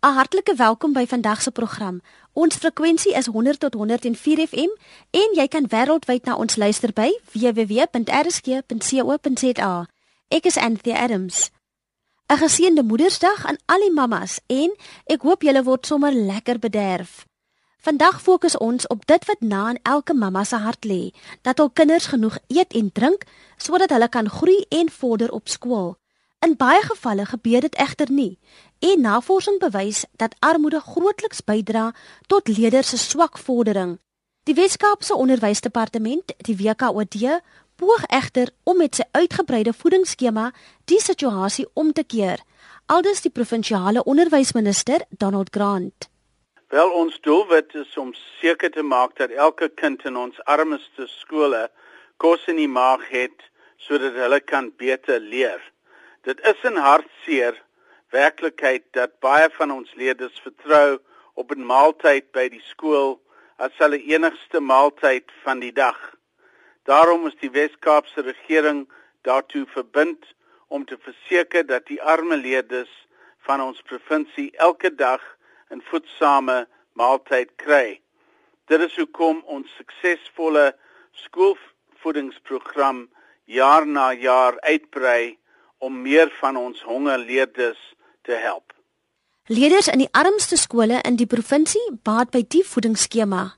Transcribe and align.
'n 0.00 0.12
Hartlike 0.14 0.54
welkom 0.54 0.92
by 0.92 1.06
vandag 1.06 1.42
se 1.42 1.50
program. 1.50 2.00
Ons 2.32 2.56
frekwensie 2.56 3.14
is 3.14 3.26
100 3.26 3.58
tot 3.58 3.74
104 3.74 4.46
FM 4.46 4.70
en 5.10 5.28
jy 5.34 5.48
kan 5.48 5.66
wêreldwyd 5.66 6.24
na 6.24 6.36
ons 6.36 6.56
luister 6.56 6.92
by 6.92 7.18
www.rsg.co.za. 7.32 7.96
Ek 10.28 10.44
is 10.44 10.56
Anthea 10.56 10.98
Adams. 10.98 11.50
'n 12.30 12.36
Geseënde 12.36 12.82
Moedersdag 12.82 13.46
aan 13.46 13.56
al 13.66 13.80
die 13.80 13.92
mammas 13.92 14.40
en 14.46 14.70
ek 15.06 15.22
hoop 15.22 15.42
julle 15.42 15.62
word 15.62 15.86
sommer 15.86 16.12
lekker 16.12 16.58
bederf. 16.58 17.26
Vandag 17.78 18.22
fokus 18.22 18.56
ons 18.56 18.86
op 18.86 19.06
dit 19.06 19.24
wat 19.24 19.40
na 19.40 19.70
in 19.70 19.78
elke 19.82 20.14
mamma 20.14 20.44
se 20.44 20.56
hart 20.56 20.84
lê, 20.84 21.10
dat 21.42 21.58
hul 21.58 21.70
kinders 21.70 22.06
genoeg 22.06 22.38
eet 22.46 22.72
en 22.72 22.92
drink 22.92 23.24
sodat 23.56 23.90
hulle 23.90 24.08
kan 24.08 24.28
groei 24.30 24.64
en 24.68 24.90
vorder 24.90 25.30
op 25.30 25.48
skool. 25.48 25.96
In 26.38 26.54
baie 26.56 26.82
gevalle 26.86 27.24
gebeur 27.26 27.60
dit 27.60 27.74
egter 27.74 28.12
nie. 28.12 28.38
En 28.78 29.00
navorsing 29.00 29.58
bewys 29.58 30.04
dat 30.16 30.36
armoede 30.38 30.80
grootliks 30.80 31.44
bydra 31.44 31.94
tot 32.26 32.48
leerders 32.48 32.88
se 32.88 32.98
swak 32.98 33.38
vordering. 33.38 33.98
Die 34.42 34.54
Weskaapse 34.54 35.14
Onderwysdepartement, 35.14 36.34
die 36.36 36.56
WKOD, 36.56 37.40
poog 37.76 38.04
egter 38.06 38.50
om 38.62 38.78
met 38.78 38.94
sy 38.94 39.04
uitgebreide 39.10 39.72
voedingsskema 39.72 40.52
die 40.84 41.00
situasie 41.02 41.66
om 41.74 41.92
te 41.92 42.04
keer. 42.04 42.38
Aldus 42.86 43.20
die 43.26 43.34
provinsiale 43.34 44.04
onderwysminister, 44.04 45.04
Donald 45.10 45.50
Grant. 45.50 46.08
Wel 46.68 46.90
ons 46.90 47.20
doelwit 47.20 47.74
is 47.74 47.96
om 47.96 48.14
seker 48.40 48.70
te 48.70 48.82
maak 48.82 49.16
dat 49.16 49.30
elke 49.30 49.68
kind 49.68 50.04
in 50.04 50.16
ons 50.16 50.40
armste 50.44 51.06
skole 51.18 51.68
kos 52.16 52.46
in 52.46 52.56
die 52.62 52.70
maag 52.70 53.04
het 53.10 53.46
sodat 53.76 54.14
hulle 54.14 54.40
kan 54.40 54.72
beter 54.76 55.20
leer. 55.20 55.62
Dit 56.22 56.40
is 56.40 56.62
'n 56.64 56.76
hartseer 56.76 57.54
werklikheid 58.10 58.84
dat 58.96 59.18
baie 59.20 59.48
van 59.50 59.70
ons 59.70 59.94
leerders 59.94 60.40
vertrou 60.40 60.98
op 61.34 61.52
'n 61.54 61.66
maaltyd 61.66 62.32
by 62.32 62.48
die 62.48 62.62
skool 62.64 63.20
as 63.56 63.72
hulle 63.78 64.02
enigste 64.02 64.60
maaltyd 64.60 65.30
van 65.42 65.60
die 65.60 65.72
dag. 65.72 66.14
Daarom 66.82 67.26
is 67.26 67.36
die 67.40 67.50
Wes-Kaapse 67.50 68.20
regering 68.20 68.88
daartoe 69.22 69.66
verbind 69.66 70.34
om 70.68 70.84
te 70.84 70.98
verseker 70.98 71.66
dat 71.66 71.86
die 71.86 72.02
arme 72.02 72.36
leerders 72.36 73.06
van 73.38 73.60
ons 73.60 73.82
provinsie 73.82 74.50
elke 74.56 74.94
dag 74.94 75.22
'n 75.70 75.82
voedsame 75.90 76.66
maaltyd 76.92 77.50
kry. 77.56 78.00
Dit 78.66 78.80
is 78.80 78.96
hoekom 78.96 79.42
ons 79.46 79.76
suksesvolle 79.76 80.76
skoolvoedingsprogram 81.12 83.08
jaar 83.44 83.86
na 83.86 84.12
jaar 84.12 84.60
uitbrei 84.60 85.38
om 85.78 86.02
meer 86.02 86.30
van 86.40 86.56
ons 86.56 86.82
hongerleerders 86.82 87.94
te 88.28 88.36
help. 88.36 88.76
Leerders 89.48 89.88
in 89.88 90.04
die 90.04 90.12
armste 90.12 90.60
skole 90.60 91.00
in 91.08 91.16
die 91.16 91.26
provinsie 91.26 91.80
baat 92.04 92.28
by 92.34 92.42
die 92.52 92.60
voedingsskema. 92.60 93.56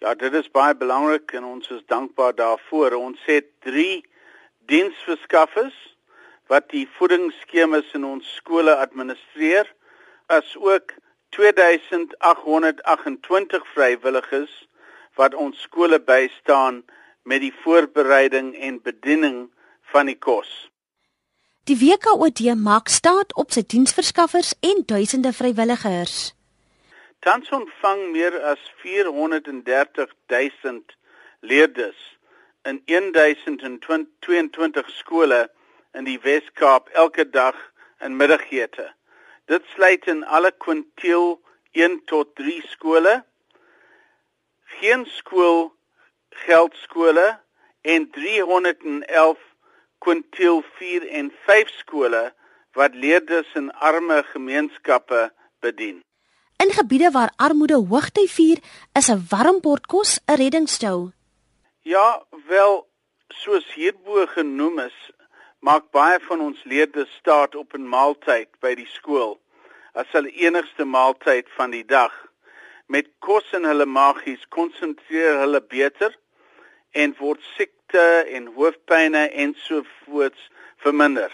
Ja, 0.00 0.14
dit 0.14 0.32
is 0.38 0.46
baie 0.54 0.74
belangrik 0.78 1.34
en 1.34 1.44
ons 1.44 1.66
is 1.74 1.82
dankbaar 1.90 2.34
daarvoor. 2.38 2.94
Ons 2.94 3.18
het 3.26 3.50
3 3.66 4.06
diensverskaffers 4.70 5.74
wat 6.46 6.70
die 6.70 6.86
voedingsskemas 6.98 7.90
in 7.98 8.04
ons 8.06 8.22
skole 8.38 8.74
administreer, 8.78 9.66
asook 10.30 10.94
2828 11.34 13.66
vrywilligers 13.74 14.54
wat 15.18 15.34
ons 15.34 15.58
skole 15.66 15.98
bystaan 16.00 16.84
met 17.22 17.40
die 17.42 17.54
voorbereiding 17.62 18.56
en 18.56 18.82
bediening 18.82 19.50
van 19.90 20.06
die 20.06 20.18
kos. 20.18 20.69
Die 21.70 21.78
WKOD 21.78 22.40
maak 22.58 22.88
staat 22.90 23.30
op 23.38 23.52
sy 23.54 23.62
diensverskaffers 23.62 24.56
en 24.66 24.80
duisende 24.90 25.30
vrywilligers. 25.30 26.32
Tans 27.22 27.46
ontvang 27.54 28.00
meer 28.10 28.34
as 28.50 28.62
430 28.82 30.10
000 30.32 30.80
leerders 31.46 32.00
in 32.66 32.80
1022 32.90 34.90
skole 34.96 35.38
in 35.94 36.08
die 36.08 36.16
Wes-Kaap 36.24 36.90
elke 37.04 37.28
dag 37.30 37.54
in 38.02 38.18
middagete. 38.18 38.88
Dit 39.46 39.62
sluit 39.76 40.08
in 40.10 40.24
alle 40.26 40.50
kwintiel 40.50 41.36
1 41.78 42.00
tot 42.10 42.34
3 42.34 42.56
skole, 42.72 43.14
geen 44.80 45.06
skool 45.06 45.70
geldskole 46.48 47.28
en 47.86 48.10
311 48.10 49.49
kwintiel 50.04 50.62
4 50.78 51.08
en 51.08 51.32
5 51.46 51.72
skole 51.80 52.22
wat 52.78 52.94
leerders 52.94 53.50
in 53.54 53.70
arme 53.70 54.22
gemeenskappe 54.32 55.30
bedien. 55.60 56.00
In 56.64 56.72
gebiede 56.76 57.10
waar 57.10 57.32
armoede 57.36 57.78
hoogty 57.90 58.26
vier, 58.36 58.58
is 58.98 59.08
'n 59.08 59.26
warm 59.30 59.60
bord 59.60 59.86
kos 59.86 60.20
'n 60.26 60.36
reddingstou. 60.42 61.10
Ja, 61.82 62.22
wel 62.46 62.86
soos 63.28 63.66
hierbo 63.74 64.26
genoem 64.26 64.78
is, 64.78 64.98
maak 65.60 65.90
baie 65.90 66.18
van 66.20 66.40
ons 66.40 66.64
leerders 66.64 67.12
staat 67.20 67.54
op 67.54 67.74
'n 67.74 67.88
maaltyd 67.88 68.48
by 68.60 68.74
die 68.74 68.90
skool 68.98 69.40
as 69.92 70.06
hulle 70.12 70.30
enigste 70.30 70.84
maaltyd 70.84 71.46
van 71.56 71.70
die 71.70 71.84
dag. 71.84 72.12
Met 72.86 73.06
kos 73.18 73.52
in 73.52 73.64
hulle 73.64 73.86
magies 73.86 74.44
konsentreer 74.48 75.38
hulle 75.38 75.60
beter 75.60 76.14
en 76.92 77.14
word 77.18 77.42
siek 77.56 77.74
siekte 77.90 78.30
en 78.30 78.46
hoofpynne 78.54 79.28
ensovoorts 79.28 80.50
verminder. 80.76 81.30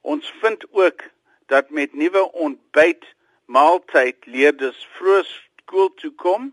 Ons 0.00 0.32
vind 0.40 0.64
ook 0.72 1.02
dat 1.46 1.70
met 1.70 1.94
nuwe 1.94 2.32
ontbyt 2.32 3.04
maaltyd 3.46 4.16
leerders 4.24 4.88
vroeg 4.96 5.26
skool 5.26 5.90
toe 5.94 6.12
kom 6.14 6.52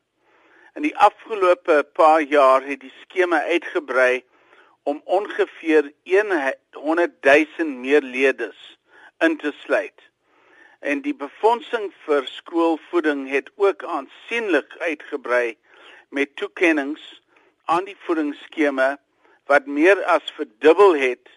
In 0.74 0.82
die 0.82 0.98
afgelope 0.98 1.88
paar 1.94 2.22
jaar 2.22 2.66
het 2.66 2.80
die 2.82 2.94
skema 3.02 3.42
uitgebrei 3.46 4.24
om 4.84 5.02
ongeveer 5.06 5.94
100000 6.04 7.78
meer 7.78 8.02
leerders 8.02 8.78
in 9.20 9.38
te 9.38 9.54
sluit. 9.64 10.10
En 10.80 11.02
die 11.02 11.16
befondsing 11.16 11.94
vir 12.06 12.28
skoolvoeding 12.28 13.30
het 13.30 13.52
ook 13.56 13.84
aansienlik 13.84 14.76
uitgebrei 14.80 15.58
met 16.10 16.36
toekennings 16.36 17.22
aan 17.66 17.86
die 17.86 17.98
voedingsskema 18.06 18.98
wat 19.46 19.66
meer 19.66 20.04
as 20.04 20.32
verdubbel 20.36 20.96
het 20.96 21.30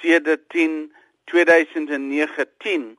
sedert 0.00 0.48
2019 1.26 2.98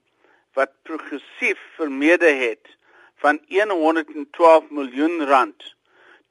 wat 0.53 0.71
progressief 0.81 1.59
vermeerder 1.75 2.35
het 2.39 2.77
van 3.15 3.39
112 3.47 4.69
miljoen 4.69 5.25
rand 5.25 5.75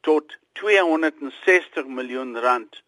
tot 0.00 0.36
260 0.52 1.86
miljoen 1.86 2.38
rand 2.38 2.82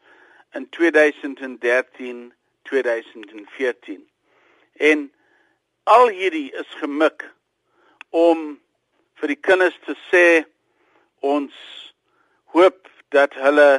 in 0.53 0.69
2013 0.69 2.33
2014 2.63 4.09
en 4.73 5.13
al 5.83 6.09
hierdie 6.09 6.53
is 6.53 6.75
gemik 6.83 7.25
om 8.11 8.61
vir 9.21 9.35
die 9.35 9.41
kinders 9.41 9.79
te 9.87 9.97
sê 10.11 10.27
ons 11.21 11.55
hoop 12.55 12.89
dat 13.09 13.35
hulle 13.35 13.71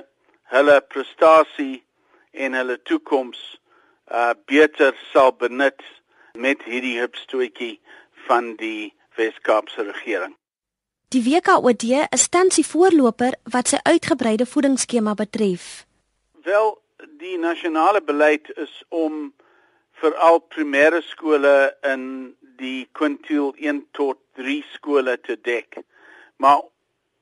hulle 0.50 0.82
prestasie 0.82 1.84
en 2.32 2.58
hulle 2.58 2.82
toekoms 2.82 3.59
uh 4.12 4.34
beter 4.46 4.96
sal 5.12 5.32
benut 5.32 5.82
met 6.34 6.64
hierdie 6.64 7.00
hupstootjie 7.00 7.80
van 8.28 8.56
die 8.56 8.94
Weskaapse 9.16 9.84
regering. 9.84 10.36
Die 11.10 11.24
WKOD 11.26 11.84
is 12.14 12.28
tans 12.30 12.56
die 12.56 12.66
voorloper 12.66 13.34
wat 13.50 13.72
sy 13.72 13.80
uitgebreide 13.84 14.46
voedingsskema 14.46 15.16
betref. 15.18 15.86
Wel, 16.46 16.76
die 17.18 17.38
nasionale 17.38 18.02
beleid 18.02 18.52
is 18.56 18.84
om 18.90 19.34
veral 20.02 20.40
primêre 20.54 21.02
skole 21.02 21.72
in 21.82 22.04
die 22.62 22.88
kwintiel 22.92 23.56
1 23.58 23.82
tot 23.98 24.20
3 24.38 24.60
skole 24.76 25.18
te 25.26 25.36
dek. 25.42 25.82
Maar 26.38 26.62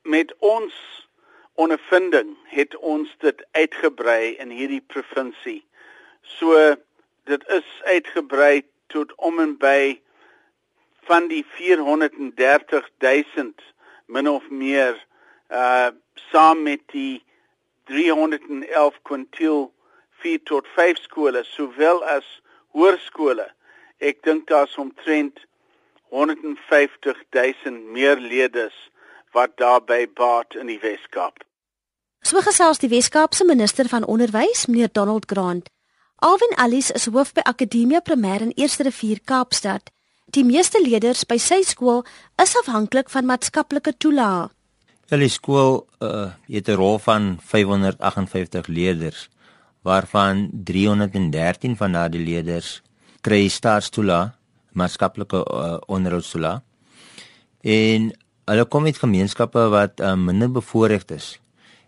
met 0.03 0.33
ons 0.39 0.75
ondervinding 1.55 2.35
het 2.51 2.75
ons 2.77 3.09
dit 3.23 3.45
uitgebrei 3.51 4.35
in 4.37 4.51
hierdie 4.53 4.83
provinsie. 4.93 5.63
So 6.35 6.75
dit 7.23 7.47
is 7.47 7.67
uitgebrei 7.83 8.65
tot 8.87 9.15
om 9.15 9.39
en 9.39 9.55
by 9.57 9.99
van 11.07 11.27
die 11.31 11.45
430 11.55 12.89
000 12.99 13.53
min 14.05 14.29
of 14.29 14.49
meer 14.49 14.95
uh 15.51 15.89
saam 16.31 16.63
met 16.63 16.81
die 16.91 17.23
311 17.87 18.95
kwintiel 19.01 19.71
4 20.23 20.43
tot 20.43 20.67
5 20.75 20.97
skole 20.97 21.43
sowel 21.43 22.03
as 22.03 22.25
hoërskole. 22.75 23.45
Ek 23.97 24.23
dink 24.25 24.47
daar's 24.49 24.75
omtrent 24.81 25.39
150 26.09 27.23
000 27.31 27.79
meer 27.93 28.19
leerders 28.19 28.75
wat 29.31 29.55
daarbey 29.61 30.07
baat 30.09 30.55
in 30.55 30.67
die 30.71 30.79
Weskaap. 30.81 31.43
So 32.21 32.41
gesels 32.43 32.81
die 32.83 32.91
Weskaapse 32.91 33.45
minister 33.45 33.87
van 33.87 34.05
onderwys, 34.05 34.65
meneer 34.67 34.89
Donald 34.91 35.29
Grant. 35.31 35.69
Alvin 36.19 36.55
Alice 36.57 36.89
is 36.97 37.05
hoof 37.05 37.29
by 37.35 37.43
Akademia 37.45 38.01
Primêr 38.01 38.41
in 38.41 38.51
Eerste 38.57 38.83
Rivier 38.83 39.19
Kaapstad. 39.21 39.91
Die 40.33 40.41
meeste 40.41 40.79
leerders 40.81 41.19
by 41.29 41.35
sy 41.37 41.59
skool 41.61 41.99
is 42.41 42.55
afhanklik 42.57 43.11
van 43.13 43.27
maatskaplike 43.29 43.93
toelaag. 44.01 44.49
Hulle 45.13 45.27
skool 45.29 45.85
uh, 46.01 46.33
het 46.49 46.69
'n 46.73 46.77
rol 46.79 46.97
van 46.97 47.37
558 47.37 48.65
leerders 48.67 49.29
waarvan 49.85 50.49
313 50.65 51.77
van 51.77 51.91
daardie 51.91 52.25
leerders 52.25 52.81
kry 53.21 53.47
staatstoelaag, 53.47 54.33
maatskaplike 54.73 55.45
uh, 55.45 55.77
onderhoudstoelaag. 55.85 56.61
En 57.61 58.11
hulle 58.45 58.65
kom 58.65 58.85
uit 58.85 58.97
gemeenskappe 58.97 59.69
wat 59.69 60.01
uh, 60.01 60.15
minder 60.15 60.51
bevoordeeld 60.51 61.11
is. 61.11 61.39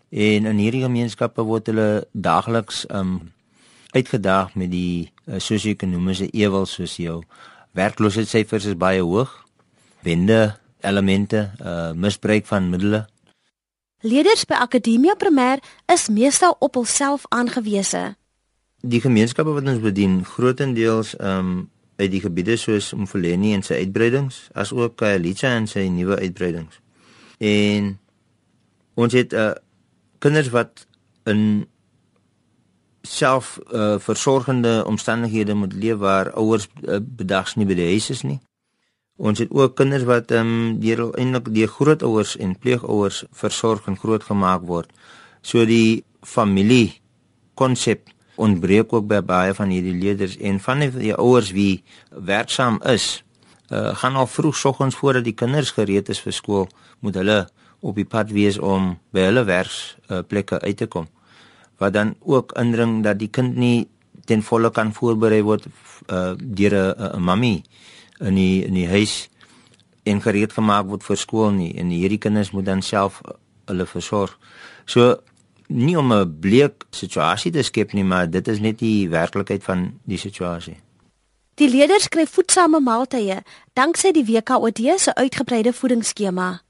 En 0.09 0.45
in 0.45 0.57
hierdie 0.57 0.85
gemeenskappe 0.85 1.41
word 1.41 1.65
hulle 1.65 2.05
daagliks 2.13 2.85
um 2.93 3.33
uitgedaag 3.95 4.55
met 4.55 4.71
die 4.71 5.11
uh, 5.25 5.37
sosio-ekonomiese 5.37 6.29
ewel 6.31 6.65
soos 6.69 6.97
jou 7.01 7.21
werkloosheidssyfers 7.77 8.65
is 8.71 8.77
baie 8.77 9.01
hoog. 9.01 9.31
Wende 10.05 10.57
elemente, 10.81 11.51
uh 11.61 11.91
misbruik 11.91 12.45
van 12.45 12.69
middele. 12.69 13.05
Leerders 13.99 14.45
by 14.47 14.55
Akademia 14.63 15.15
Primêr 15.19 15.59
is 15.91 16.07
meestal 16.07 16.55
op 16.59 16.79
hulself 16.79 17.25
aangewese. 17.29 18.15
Die 18.79 19.01
gemeenskappe 19.03 19.51
wat 19.51 19.67
ons 19.67 19.81
bedien, 19.83 20.21
grootendeels 20.25 21.17
um 21.19 21.69
uit 21.99 22.11
die 22.13 22.21
gebiede 22.23 22.55
soos 22.55 22.93
Mfuleni 22.95 23.51
en 23.53 23.63
sy 23.65 23.81
uitbreidings, 23.83 24.45
asook 24.55 24.95
Khayelitsha 25.01 25.51
en 25.57 25.67
sy 25.67 25.83
nuwe 25.91 26.15
uitbreidings. 26.21 26.79
En 27.43 27.97
ons 28.95 29.13
het 29.13 29.35
uh 29.35 29.51
kinders 30.19 30.49
wat 30.51 30.85
in 31.27 31.67
self 33.01 33.59
uh, 33.71 33.95
versorgende 33.99 34.83
omstandighede 34.85 35.53
moet 35.53 35.73
leef 35.73 35.97
waar 35.97 36.31
ouers 36.31 36.67
uh, 36.83 36.97
bedags 37.01 37.55
nie 37.55 37.65
by 37.65 37.77
die 37.77 37.89
huis 37.93 38.09
is 38.09 38.23
nie. 38.23 38.39
Ons 39.19 39.39
het 39.43 39.51
ook 39.51 39.75
kinders 39.75 40.05
wat 40.07 40.31
ehm 40.31 40.47
um, 40.47 40.79
deur 40.79 41.09
eintlik 41.19 41.49
die 41.55 41.67
grootouers 41.67 42.37
en 42.37 42.55
pleegouers 42.55 43.23
versorg 43.31 43.87
en 43.87 43.97
grootgemaak 43.99 44.63
word. 44.67 44.91
So 45.41 45.65
die 45.65 46.03
familie 46.23 46.99
konsep 47.59 48.07
ontbreek 48.39 48.93
ook 48.93 49.07
by 49.07 49.19
baie 49.21 49.53
van 49.53 49.71
hierdie 49.71 49.97
leerders 49.99 50.37
en 50.37 50.59
van 50.63 50.79
die, 50.79 50.91
die 50.95 51.15
ouers 51.15 51.51
wie 51.51 51.83
werksaam 52.09 52.79
is, 52.87 53.23
uh, 53.69 53.95
gaan 53.99 54.15
al 54.15 54.27
vroeg 54.27 54.55
soggens 54.55 54.95
voordat 54.95 55.27
die 55.27 55.35
kinders 55.35 55.75
gereed 55.75 56.09
is 56.09 56.23
vir 56.23 56.35
skool, 56.35 56.67
moet 56.99 57.19
hulle 57.19 57.39
op 57.79 57.95
die 57.95 58.07
pad 58.07 58.31
wees 58.31 58.59
om 58.59 58.93
by 59.11 59.27
hulle 59.27 59.43
werksplekke 59.43 60.59
uh, 60.59 60.67
uit 60.67 60.77
te 60.77 60.87
kom 60.87 61.07
wat 61.79 61.93
dan 61.93 62.15
ook 62.19 62.53
indring 62.59 63.03
dat 63.03 63.19
die 63.19 63.31
kind 63.31 63.55
nie 63.55 63.87
ten 64.25 64.43
volle 64.43 64.71
kan 64.71 64.93
voorberei 64.93 65.41
word 65.43 65.65
uh, 66.07 66.35
deur 66.37 66.75
'n 67.15 67.21
mammy 67.21 67.63
in 68.19 68.35
die 68.35 68.65
in 68.65 68.73
die 68.73 68.87
huis 68.87 69.29
en 70.03 70.21
gereed 70.21 70.53
gemaak 70.53 70.85
word 70.85 71.03
vir 71.03 71.17
skool 71.17 71.51
nie 71.51 71.73
en 71.79 71.89
hierdie 71.89 72.17
kinders 72.17 72.51
moet 72.51 72.65
dan 72.65 72.81
self 72.81 73.21
uh, 73.25 73.33
hulle 73.65 73.85
versorg. 73.85 74.37
So 74.85 75.15
nie 75.67 75.97
om 75.97 76.13
'n 76.13 76.39
bleek 76.39 76.85
situasie 76.91 77.51
te 77.51 77.63
skep 77.63 77.93
nie, 77.93 78.03
maar 78.03 78.29
dit 78.29 78.47
is 78.47 78.59
net 78.59 78.79
die 78.79 79.09
werklikheid 79.09 79.63
van 79.63 79.99
die 80.03 80.17
situasie. 80.17 80.77
Die 81.55 81.69
leerders 81.69 82.07
kry 82.07 82.25
voedsame 82.25 82.79
maaltye 82.79 83.43
danksy 83.73 84.11
die 84.11 84.25
WKOD 84.25 84.79
se 84.97 85.15
uitgebreide 85.15 85.73
voedingsskema 85.73 86.61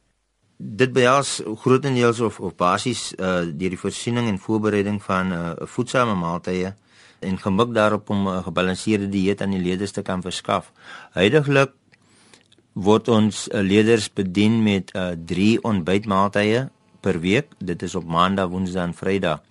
dit 0.60 0.92
behels 0.92 1.40
grootendeels 1.64 2.20
of 2.20 2.40
of 2.40 2.56
basies 2.60 3.14
uh 3.16 3.48
deur 3.48 3.72
die 3.72 3.80
voorsiening 3.80 4.28
en 4.28 4.40
voorbereiding 4.40 5.00
van 5.04 5.28
'n 5.28 5.34
uh, 5.34 5.68
voedsame 5.76 6.16
maaltye 6.16 6.74
en 7.20 7.38
gemik 7.38 7.74
daarop 7.74 8.10
om 8.10 8.28
'n 8.28 8.28
uh, 8.28 8.44
gebalanseerde 8.44 9.10
dieet 9.10 9.42
aan 9.42 9.56
die 9.56 9.62
leerders 9.62 9.92
te 9.92 10.02
kan 10.02 10.22
verskaf. 10.22 10.72
Huidigelik 11.12 11.72
word 12.74 13.08
ons 13.08 13.48
uh, 13.48 13.62
leerders 13.62 14.14
bedien 14.14 14.64
met 14.64 14.92
uh 14.96 15.12
3 15.26 15.64
ontbytmaaltye 15.64 16.70
per 17.00 17.20
week. 17.20 17.48
Dit 17.58 17.82
is 17.82 17.96
op 17.96 18.04
Maandag, 18.04 18.50
Woensdag 18.50 18.84
en 18.84 18.94
Vrydag. 18.94 19.42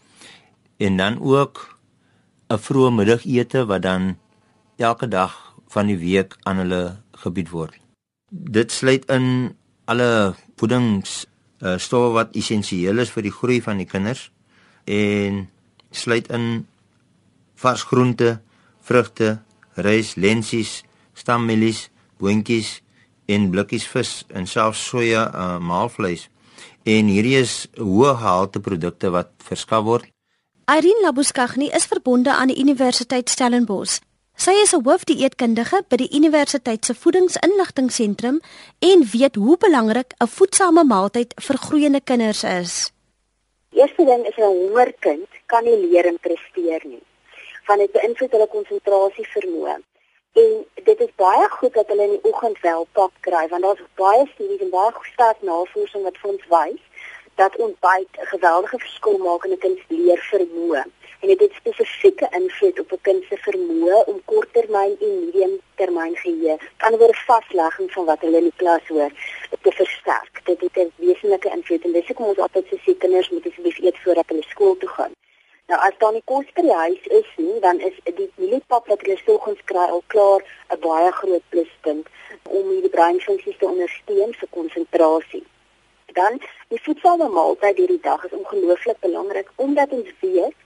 En 0.76 0.96
dan 0.96 1.20
ook 1.20 1.78
'n 2.48 2.58
vroeë 2.58 2.90
middagete 2.90 3.66
wat 3.66 3.82
dan 3.82 4.18
elke 4.76 5.08
dag 5.08 5.54
van 5.68 5.86
die 5.86 5.98
week 5.98 6.36
aan 6.42 6.56
hulle 6.56 6.96
gebied 7.12 7.48
word. 7.48 7.78
Dit 8.30 8.72
sluit 8.72 9.04
in 9.04 9.56
alle 9.88 10.34
voedings 10.60 11.24
uh, 11.64 11.76
stowwe 11.80 12.12
wat 12.18 12.34
essensieel 12.36 13.00
is 13.00 13.12
vir 13.14 13.24
die 13.28 13.34
groei 13.34 13.60
van 13.64 13.80
die 13.80 13.88
kinders 13.88 14.28
en 14.88 15.46
sluit 15.90 16.28
in 16.32 16.66
vars 17.58 17.82
groente, 17.88 18.38
vrugte, 18.84 19.38
rys, 19.80 20.14
lensies, 20.16 20.82
stammielies, 21.16 21.88
boontjies 22.20 22.78
en 23.28 23.48
blikkies 23.52 23.86
vis 23.90 24.12
en 24.32 24.46
selfs 24.48 24.84
soja 24.90 25.26
uh, 25.28 25.56
maalvleis. 25.60 26.28
En 26.88 27.08
hierdie 27.10 27.36
is 27.40 27.66
hoë 27.76 28.14
gehalte 28.20 28.62
produkte 28.64 29.10
wat 29.12 29.32
verskaf 29.44 29.84
word. 29.88 30.08
Irene 30.68 31.06
Labuskaghni 31.06 31.70
is 31.76 31.88
verbonde 31.88 32.34
aan 32.34 32.52
die 32.52 32.60
Universiteit 32.60 33.28
Stellenbosch 33.32 34.00
Sy 34.38 34.52
is 34.62 34.72
'n 34.72 34.84
hoofdieetkundige 34.86 35.78
by 35.90 35.96
die 35.98 36.12
Universiteit 36.18 36.84
se 36.84 36.94
Voedingsinligtingseentrum 36.94 38.36
en 38.90 39.00
weet 39.12 39.34
hoe 39.34 39.56
belangrik 39.64 40.14
'n 40.14 40.30
voedsame 40.36 40.84
maaltyd 40.84 41.34
vir 41.46 41.56
groeiende 41.64 42.00
kinders 42.00 42.42
is. 42.44 42.92
Eerste 43.80 44.04
ding 44.04 44.22
is 44.30 44.36
'n 44.36 44.42
hongerkind 44.42 45.30
kan 45.46 45.64
nie 45.64 45.78
leer 45.84 46.06
en 46.06 46.18
presteer 46.20 46.82
nie. 46.84 47.02
Van 47.66 47.78
dit 47.78 47.92
beïnvloed 47.92 48.30
hulle 48.30 48.48
konsentrasie 48.56 49.28
vermoë. 49.34 49.76
En 50.42 50.66
dit 50.84 51.00
is 51.00 51.12
baie 51.16 51.48
goed 51.48 51.74
dat 51.74 51.88
hulle 51.88 52.02
in 52.02 52.16
die 52.16 52.30
oggend 52.30 52.60
wel 52.60 52.86
pap 52.92 53.12
kry 53.20 53.48
want 53.48 53.62
daar's 53.62 53.82
baie 53.94 54.24
studies 54.34 54.60
en 54.60 54.70
baie 54.70 54.92
sterk 55.12 55.42
navorsing 55.42 56.02
wat 56.04 56.18
vir 56.18 56.30
ons 56.30 56.46
wys 56.48 56.82
dat 57.34 57.56
ontbyt 57.56 58.12
'n 58.20 58.30
geweldige 58.34 58.78
verskil 58.78 59.18
maak 59.18 59.44
in 59.44 59.52
'n 59.52 59.58
kind 59.58 59.78
se 59.78 59.94
leervermoë 59.94 60.84
en 61.20 61.28
dit 61.28 61.40
het 61.40 61.52
spesifieke 61.52 62.28
invloed 62.30 62.80
op 62.80 62.92
'n 62.92 63.00
kind 63.02 63.24
se 63.28 63.36
vermoë 63.46 64.04
om 64.04 64.20
korttermyn 64.24 64.96
en 65.00 65.24
mediumtermyn 65.24 66.16
geheue, 66.16 66.58
kan 66.76 66.96
word 66.96 67.18
vaslegging 67.26 67.92
van 67.92 68.04
wat 68.04 68.20
hulle 68.20 68.36
in 68.36 68.50
die 68.50 68.56
klas 68.56 68.86
hoor, 68.88 69.10
te 69.62 69.72
versterk. 69.72 70.40
Dit 70.44 70.60
het 70.60 70.76
'n 70.76 70.92
wesenlike 70.96 71.50
invloed 71.56 71.84
en 71.84 71.92
dis 71.92 72.06
hoekom 72.06 72.26
ons 72.26 72.38
altyd 72.38 72.66
sê 72.66 72.96
kinders 72.98 73.30
moet 73.30 73.46
asseblief 73.46 73.78
eet 73.78 73.98
voordat 74.02 74.28
hulle 74.28 74.42
skool 74.42 74.76
toe 74.76 74.88
gaan. 74.88 75.12
Nou 75.66 75.80
as 75.80 75.96
dan 75.98 76.12
die 76.12 76.22
kos 76.24 76.46
by 76.54 76.62
die 76.62 76.72
huis 76.72 77.06
is 77.06 77.26
nie, 77.36 77.60
dan 77.60 77.80
is 77.80 77.96
die 78.04 78.30
mieliepap 78.34 78.86
wat 78.86 79.00
hulle 79.00 79.18
soggens 79.24 79.58
kry 79.64 79.86
al 79.94 80.02
klaar 80.06 80.40
'n 80.74 80.80
baie 80.80 81.10
groot 81.12 81.42
pluspunt 81.48 82.06
om 82.42 82.80
die 82.84 82.94
breinfunksies 82.96 83.58
te 83.58 83.66
ondersteun 83.66 84.32
vir 84.34 84.48
konsentrasie. 84.50 85.44
Dan 86.06 86.40
die 86.68 86.80
voedsame 86.82 87.28
maaltyd 87.28 87.76
hierdie 87.76 88.00
dag 88.00 88.24
is 88.24 88.38
ongelooflik 88.40 88.98
belangrik 89.00 89.48
omdat 89.56 89.92
ons 89.98 90.08
weet 90.20 90.56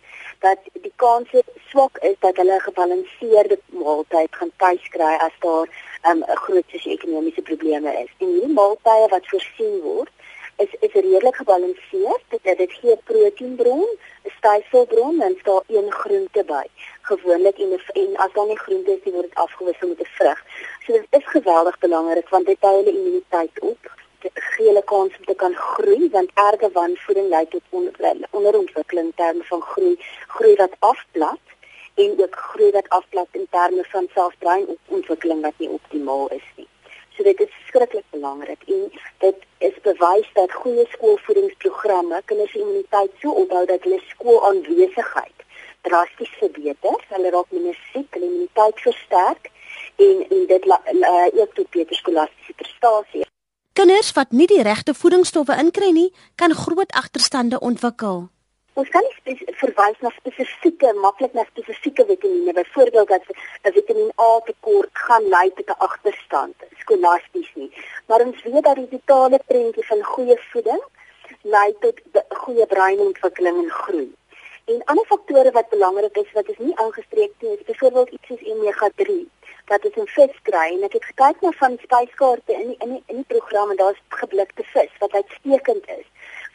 dat 0.42 0.58
die 0.72 0.92
kans 0.96 1.28
swak 1.70 1.98
is 1.98 2.16
dat 2.24 2.36
hulle 2.36 2.54
'n 2.54 2.66
gebalanseerde 2.68 3.58
maaltyd 3.82 4.36
gaan 4.38 4.52
tuis 4.56 4.88
kry 4.88 5.14
as 5.26 5.36
daar 5.44 5.66
um, 6.08 6.18
'n 6.18 6.30
um, 6.30 6.36
groot 6.44 6.64
sosio-ekonomiese 6.72 7.42
probleme 7.42 7.90
is. 8.04 8.10
En 8.18 8.26
hierdie 8.26 8.56
maaltye 8.60 9.06
wat 9.14 9.28
voorsien 9.30 9.80
word, 9.80 10.12
is 10.56 10.72
is 10.86 10.92
redelik 10.92 11.36
gebalanseerd. 11.36 12.22
Dit 12.28 12.58
dit 12.58 12.72
gee 12.72 12.96
proteïenbron, 13.04 13.86
'n 14.24 14.32
styfselbron 14.38 15.20
en 15.20 15.38
daar 15.42 15.62
een 15.66 15.90
groente 15.92 16.44
by. 16.44 16.66
Gewoonlik 17.10 17.58
en 17.58 17.80
en 17.92 18.16
as 18.16 18.32
dan 18.32 18.46
nie 18.46 18.58
groente 18.58 18.90
is, 18.90 19.12
word 19.12 19.28
dit 19.28 19.34
afgewissel 19.34 19.88
met 19.88 20.00
'n 20.00 20.10
vrug. 20.18 20.44
So 20.84 20.92
dit 20.92 21.06
is 21.10 21.26
geweldig 21.26 21.78
belangrik 21.78 22.28
want 22.28 22.46
dit 22.46 22.60
hou 22.60 22.76
hulle 22.76 22.96
immuniteit 22.98 23.60
op 23.60 24.01
gee 24.22 24.66
hulle 24.66 24.82
kans 24.92 25.16
om 25.18 25.24
te 25.24 25.34
kan 25.34 25.54
groei 25.54 26.08
want 26.16 26.30
erge 26.48 26.70
wanvoeding 26.72 27.28
lei 27.28 27.46
tot 27.54 27.62
onderontwikkeling 28.30 29.06
in 29.06 29.14
terme 29.22 29.44
van 29.44 29.62
groei 29.72 29.94
groei 30.34 30.54
wat 30.56 30.76
afplat 30.78 31.56
en 31.94 32.20
ook 32.24 32.36
groei 32.36 32.70
wat 32.72 32.88
afplat 32.88 33.28
in 33.40 33.46
terme 33.50 33.84
van 33.94 34.08
selfbreinontwikkeling 34.14 35.42
wat 35.42 35.58
nie 35.58 35.68
optimaal 35.68 36.28
is 36.28 36.46
nie. 36.56 36.68
So 37.16 37.22
dit 37.22 37.40
is 37.40 37.56
skrikkelik 37.66 38.04
belangrik 38.10 38.62
en 38.66 38.92
dit 39.18 39.44
is 39.58 39.80
bewys 39.82 40.30
dat 40.38 40.52
goeie 40.52 40.86
skoolvoedingsprogramme 40.94 42.22
kinders 42.24 42.52
se 42.52 42.58
immuniteit 42.58 43.12
so 43.20 43.30
opbou 43.44 43.66
dat 43.66 43.84
hulle 43.84 44.00
skoolaanwesigheid 44.06 45.46
drasties 45.82 46.32
verbeter, 46.38 47.04
hulle 47.08 47.30
raak 47.34 47.50
minder 47.50 47.76
siek, 47.90 48.08
hulle 48.14 48.30
immuniteit 48.30 48.80
versterk 48.86 49.50
en 50.06 50.24
en 50.28 50.46
dit 50.54 50.64
lei 50.72 51.30
ook 51.42 51.54
tot 51.54 51.70
beter 51.76 51.96
skolastiese 51.96 52.58
prestasie. 52.62 53.26
Kinders 53.72 54.10
wat 54.12 54.34
nie 54.36 54.44
die 54.46 54.60
regte 54.60 54.92
voedingsstowwe 54.92 55.54
inkry 55.56 55.86
nie, 55.96 56.10
kan 56.36 56.52
groot 56.52 56.90
agterstande 56.92 57.60
ontwikkel. 57.68 58.26
Ons 58.76 58.90
kan 58.92 59.06
nie 59.06 59.36
verwys 59.60 60.02
na 60.04 60.10
spesifieke, 60.16 60.90
maklik 61.00 61.32
na 61.32 61.44
spesifieke 61.48 62.04
vitamiene. 62.10 62.52
Byvoorbeeld 62.58 63.08
dat 63.08 63.24
'n 63.30 63.72
Vitamiin 63.72 64.12
A 64.20 64.40
tekort 64.44 64.92
gaan 64.92 65.28
lei 65.28 65.48
tot 65.56 65.68
'n 65.68 65.80
agterstand, 65.88 66.54
skolasties 66.82 67.50
nie. 67.54 67.70
Maar 68.06 68.20
ons 68.26 68.42
weet 68.42 68.64
dat 68.64 68.76
die 68.76 68.88
totale 68.88 69.40
prentjie 69.46 69.86
van 69.86 70.02
goeie 70.02 70.38
voeding 70.50 70.82
lei 71.42 71.74
tot 71.80 72.00
goeie 72.28 72.66
breinontwikkeling 72.66 73.56
en 73.62 73.70
groei. 73.70 74.10
En 74.64 74.84
ander 74.84 75.06
faktore 75.06 75.50
wat 75.50 75.68
belangrik 75.68 76.16
is 76.16 76.32
wat 76.32 76.48
is 76.48 76.58
nie 76.58 76.76
aangespreek 76.78 77.32
nie, 77.40 77.56
is 77.58 77.64
byvoorbeeld 77.66 78.08
iets 78.08 78.26
soos 78.26 78.44
omega-3 78.54 79.16
wat 79.70 79.84
ons 79.88 79.96
in 80.02 80.08
vis 80.14 80.38
kry 80.48 80.68
en 80.74 80.86
ek 80.86 80.94
het 80.98 81.04
gekyk 81.10 81.42
na 81.42 81.50
van 81.58 81.76
spyskaarte 81.82 82.54
in 82.54 82.72
die, 82.72 82.78
in 82.84 82.94
die, 82.96 83.02
in 83.06 83.20
die 83.22 83.28
program 83.34 83.70
en 83.70 83.78
daar's 83.80 84.00
geblikte 84.20 84.66
vis 84.72 84.96
wat 85.02 85.14
uitstekend 85.18 85.90
is 85.96 86.06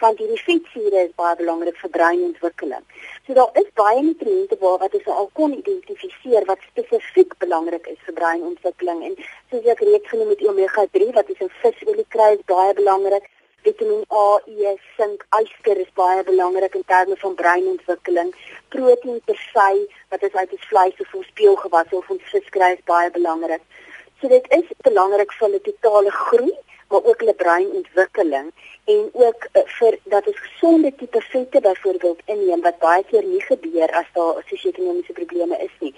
want 0.02 0.20
hierdie 0.22 0.42
vetsure 0.46 1.04
is 1.04 1.14
baie 1.20 1.36
belangrik 1.40 1.78
vir 1.82 1.92
breinontwikkeling. 1.96 2.84
So 3.26 3.34
daar 3.38 3.56
is 3.62 3.70
baie 3.80 4.04
nutriënte 4.06 4.58
waar 4.62 4.78
wat 4.84 4.98
ons 5.00 5.08
al 5.14 5.30
kon 5.40 5.56
identifiseer 5.56 6.46
wat 6.50 6.68
spesifiek 6.70 7.34
belangrik 7.44 7.88
is 7.94 8.04
vir 8.06 8.18
breinontwikkeling 8.20 9.02
en 9.10 9.18
soos 9.24 9.72
ek 9.74 9.82
reeds 9.88 10.12
genoem 10.12 10.36
het 10.36 10.46
omega-3 10.52 11.10
wat 11.18 11.34
ons 11.34 11.44
in 11.48 11.54
visolie 11.64 12.06
kry 12.14 12.30
is 12.38 12.46
baie 12.54 12.78
belangrik. 12.78 13.26
Vitamien 13.66 14.04
A, 14.12 14.40
E, 14.48 14.76
sink, 14.96 15.26
yster 15.40 15.78
is 15.82 15.90
baie 15.96 16.24
belangrik 16.24 16.76
in 16.76 16.86
terme 16.92 17.16
van 17.24 17.36
breinontwikkeling. 17.42 18.32
Proteïen 18.76 19.20
per 19.26 19.40
se 19.42 19.68
wat 20.12 20.24
ons 20.28 20.38
uit 20.42 20.56
ons 20.58 20.70
vleis 20.72 21.02
of 21.06 21.14
ons 21.20 21.28
speelgewasse 21.34 21.96
of 21.98 22.10
ons 22.16 22.32
vis 22.32 22.50
kry 22.56 22.72
is 22.78 22.86
baie 22.94 23.10
belangrik. 23.18 23.64
So 24.22 24.28
dit 24.28 24.48
is 24.60 24.70
belangrik 24.88 25.34
vir 25.40 25.58
die 25.58 25.66
totale 25.72 26.12
groei 26.12 26.54
maar 26.88 27.04
ook 27.04 27.20
hulle 27.20 27.34
breinontwikkeling 27.34 28.52
en 28.84 29.10
ook 29.14 29.48
uh, 29.54 29.62
vir 29.80 29.98
dat 30.04 30.28
ons 30.28 30.40
gesonde 30.40 30.96
tipe 30.96 31.22
vette 31.22 31.62
byvoorbeeld 31.62 32.20
inneem 32.26 32.62
wat 32.62 32.80
baie 32.80 33.04
keer 33.10 33.26
nie 33.26 33.42
gebeur 33.42 33.92
as 34.00 34.08
daar 34.14 34.44
sosio-ekonomiese 34.50 35.14
probleme 35.14 35.58
is 35.64 35.74
nie. 35.80 35.94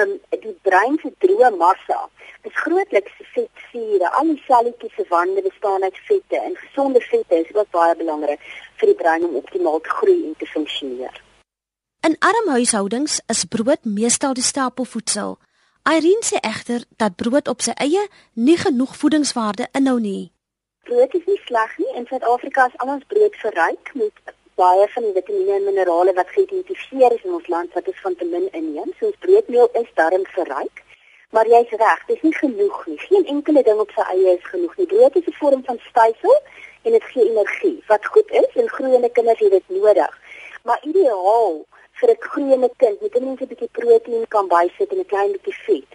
Um 0.00 0.18
die 0.30 0.56
brein 0.68 0.98
se 1.02 1.12
droë 1.24 1.50
massa 1.56 2.00
is 2.42 2.58
grootliks 2.64 3.14
vetvure. 3.36 4.10
Al 4.10 4.32
die 4.32 4.42
selletjies 4.46 4.96
se 4.96 5.06
wande 5.08 5.42
bestaan 5.46 5.82
uit 5.82 6.02
vette 6.08 6.40
en 6.40 6.56
gesonde 6.56 7.00
vette 7.00 7.40
is 7.40 7.54
ook 7.54 7.70
baie 7.70 7.96
belangrik 7.96 8.44
vir 8.80 8.92
die 8.92 8.98
brein 9.00 9.24
om 9.24 9.40
optimaal 9.40 9.80
te 9.80 9.96
groei 10.00 10.20
en 10.26 10.36
te 10.38 10.50
funksioneer. 10.52 11.22
In 12.04 12.18
arm 12.20 12.52
huishoudings 12.52 13.20
is 13.32 13.44
brood 13.48 13.84
meestal 13.84 14.36
die 14.36 14.44
stapelvoedsel. 14.44 15.38
Irene 15.88 16.24
sê 16.24 16.36
egter 16.40 16.84
dat 17.00 17.16
brood 17.16 17.48
op 17.48 17.64
sy 17.64 17.72
eie 17.80 18.04
nie 18.34 18.60
genoeg 18.60 18.96
voedingswaarde 18.96 19.72
inhou 19.72 19.98
nie 20.00 20.33
brood 20.88 21.14
is 21.18 21.26
nie 21.26 21.40
sleg 21.44 21.76
nie. 21.78 21.92
In 21.98 22.06
Suid-Afrika 22.06 22.66
is 22.70 22.78
al 22.82 22.94
ons 22.94 23.04
brood 23.12 23.36
verryk 23.42 23.92
met 24.00 24.34
baie 24.60 24.86
van 24.94 25.06
die 25.06 25.12
vitamiene 25.16 25.56
en 25.58 25.68
minerale 25.68 26.14
wat 26.18 26.30
geïdentifiseer 26.36 27.14
is 27.16 27.24
in 27.26 27.36
ons 27.38 27.50
land 27.54 27.72
wat 27.78 27.88
ons 27.90 28.00
van 28.06 28.16
te 28.20 28.28
min 28.30 28.46
inneem. 28.60 28.92
So 28.98 29.10
ons 29.10 29.20
broodmeel 29.26 29.70
is 29.82 29.90
daarin 30.00 30.26
verryk. 30.36 30.82
Maar 31.34 31.50
jy's 31.50 31.72
reg, 31.80 32.02
dit 32.06 32.16
is 32.16 32.22
nie 32.28 32.36
genoeg 32.38 32.76
nie. 32.86 32.98
Geen 33.06 33.24
enkele 33.34 33.62
ding 33.66 33.80
op 33.82 33.90
sy 33.96 34.06
eie 34.14 34.36
is 34.36 34.50
genoeg 34.52 34.76
nie. 34.78 34.86
Brood 34.92 35.16
is 35.20 35.26
'n 35.26 35.38
vorm 35.40 35.64
van 35.68 35.78
stysel 35.88 36.36
en 36.82 36.92
dit 36.92 37.04
gee 37.12 37.30
energie. 37.30 37.78
Wat 37.88 38.06
goed 38.06 38.30
is 38.30 38.60
en 38.62 38.68
groeiende 38.76 39.10
kinders 39.10 39.40
het 39.40 39.50
dit 39.50 39.68
nodig. 39.80 40.20
Maar 40.62 40.78
ideaal 40.82 41.64
vir 41.98 42.10
'n 42.10 42.22
groeiende 42.28 42.70
kind, 42.76 43.00
moet 43.00 43.16
'n 43.16 43.24
mens 43.24 43.40
'n 43.40 43.50
bietjie 43.52 43.74
proteïen 43.78 44.24
kan 44.28 44.48
bysit 44.48 44.92
en 44.92 44.98
'n 44.98 45.12
klein 45.12 45.32
bietjie 45.32 45.58
vet. 45.66 45.90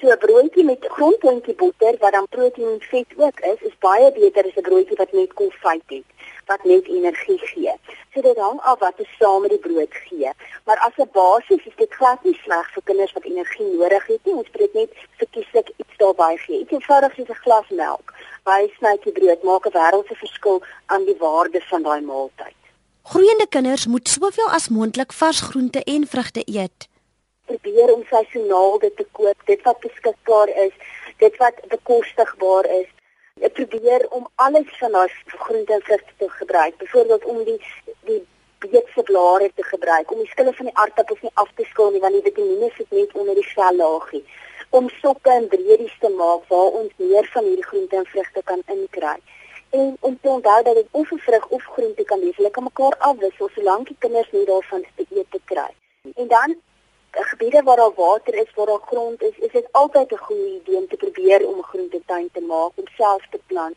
So 0.00 0.06
'n 0.10 0.18
broodjie 0.24 0.64
met 0.64 0.88
grondpotjie 0.96 1.54
botter 1.54 1.94
wat 2.02 2.12
dan 2.12 2.28
proteïen 2.28 2.72
en 2.72 2.80
vet 2.92 3.10
ook 3.16 3.40
is, 3.40 3.60
is 3.68 3.78
baie 3.78 4.12
beter 4.12 4.44
as 4.44 4.56
'n 4.56 4.68
broodjie 4.68 5.00
wat 5.02 5.12
net 5.12 5.32
konfyt 5.40 5.88
het 5.96 6.08
wat 6.48 6.64
net 6.64 6.86
energie 6.86 7.38
gee. 7.38 7.72
So 8.12 8.20
dit 8.20 8.36
hang 8.36 8.60
af 8.60 8.78
wat 8.78 9.00
jy 9.00 9.06
saam 9.18 9.42
met 9.44 9.52
die 9.54 9.64
brood 9.66 9.94
gee. 10.08 10.30
Maar 10.66 10.78
as 10.86 10.96
'n 10.96 11.10
basis 11.12 11.66
is 11.70 11.76
dit 11.76 11.92
glad 11.98 12.24
nie 12.24 12.38
sleg 12.44 12.66
vir 12.74 12.82
kinders 12.84 13.12
wat 13.12 13.24
energie 13.24 13.66
nodig 13.66 14.06
het 14.06 14.24
nie. 14.24 14.34
Ons 14.34 14.46
spreek 14.46 14.72
net 14.72 14.90
verkieslik 15.20 15.68
iets 15.76 15.96
daarbey 15.96 16.36
gee. 16.36 16.60
Iets 16.60 16.72
eenvoudig 16.72 17.14
soos 17.14 17.28
'n 17.28 17.42
glas 17.44 17.68
melk. 17.68 18.14
Baie 18.42 18.68
snytjie 18.78 19.12
brood 19.12 19.42
maak 19.42 19.66
'n 19.66 19.76
wêreldse 19.78 20.16
verskil 20.24 20.62
aan 20.86 21.04
die 21.04 21.18
waarde 21.18 21.60
van 21.60 21.82
daai 21.82 22.00
maaltyd. 22.00 22.57
Groeiende 23.08 23.46
kinders 23.48 23.86
moet 23.86 24.08
soveel 24.08 24.50
as 24.52 24.68
moontlik 24.68 25.12
vars 25.12 25.40
groente 25.40 25.80
en 25.84 26.06
vrugte 26.06 26.42
eet 26.44 26.88
probeer 27.48 27.92
om 27.94 28.04
seisoonaal 28.10 28.78
dit 28.84 28.96
te 28.96 29.06
koop, 29.16 29.44
dit 29.50 29.62
wat 29.66 29.80
beskikbaar 29.84 30.50
is, 30.66 30.74
dit 31.22 31.36
wat 31.42 31.60
bekostigbaar 31.72 32.68
is. 32.80 32.88
Ek 33.46 33.54
probeer 33.58 34.04
om 34.16 34.26
alles 34.44 34.72
van 34.80 34.96
daai 34.96 35.12
groente 35.44 35.76
en 35.76 35.84
vrugte 35.86 36.14
te 36.18 36.28
gebruik, 36.40 36.76
byvoorbeeld 36.82 37.24
om 37.32 37.44
die 37.46 37.58
die 38.10 38.20
beetse 38.64 39.02
blare 39.06 39.50
te 39.54 39.64
gebruik, 39.70 40.10
om 40.10 40.18
die 40.18 40.30
skille 40.32 40.52
van 40.60 40.66
die 40.66 40.78
aardappels 40.82 41.20
nie 41.22 41.34
af 41.42 41.50
te 41.54 41.66
skil 41.70 41.92
nie 41.94 42.02
want 42.02 42.16
die 42.18 42.24
vitamiene 42.26 42.70
sit 42.76 42.90
net 42.90 43.14
onder 43.20 43.38
die 43.38 43.50
vellaagie. 43.52 44.24
Om 44.78 44.88
soppe 45.00 45.30
en 45.32 45.46
breedies 45.52 45.94
te 46.02 46.10
maak 46.20 46.48
waar 46.50 46.80
ons 46.80 46.96
meer 47.04 47.28
van 47.34 47.46
hierdie 47.46 47.68
groente 47.70 48.00
en 48.00 48.08
vrugte 48.14 48.42
kan 48.50 48.64
inkry. 48.74 49.14
En 49.70 49.96
om 50.00 50.18
te 50.20 50.28
onthou 50.28 50.62
dat 50.62 50.74
dit 50.74 50.86
of 50.90 51.10
'n 51.10 51.18
vrug 51.18 51.48
of 51.48 51.64
groente 51.64 52.04
kan 52.04 52.20
wees, 52.20 52.36
hulle 52.36 52.50
kan 52.50 52.62
mekaar 52.62 52.96
afwissel 52.98 53.48
solank 53.48 53.86
die 53.86 53.96
kinders 53.98 54.30
nie 54.32 54.44
daarvan 54.44 54.84
te 54.96 55.06
eet 55.10 55.30
te 55.30 55.40
kry. 55.44 55.70
En 56.14 56.28
dan 56.28 56.56
gebiede 57.10 57.62
waar 57.62 57.76
daar 57.76 57.94
water 57.94 58.34
is, 58.34 58.54
waar 58.54 58.66
daar 58.66 58.86
grond 58.86 59.22
is, 59.22 59.38
is 59.38 59.52
dit 59.52 59.68
altyd 59.70 60.12
'n 60.12 60.16
goeie 60.16 60.60
idee 60.60 60.76
om 60.76 60.88
te 60.88 60.96
probeer 60.96 61.46
om 61.46 61.58
'n 61.58 61.70
groentetuin 61.72 62.28
te 62.32 62.40
maak, 62.40 62.72
om 62.74 62.86
self 62.96 63.26
te 63.30 63.40
plant 63.46 63.76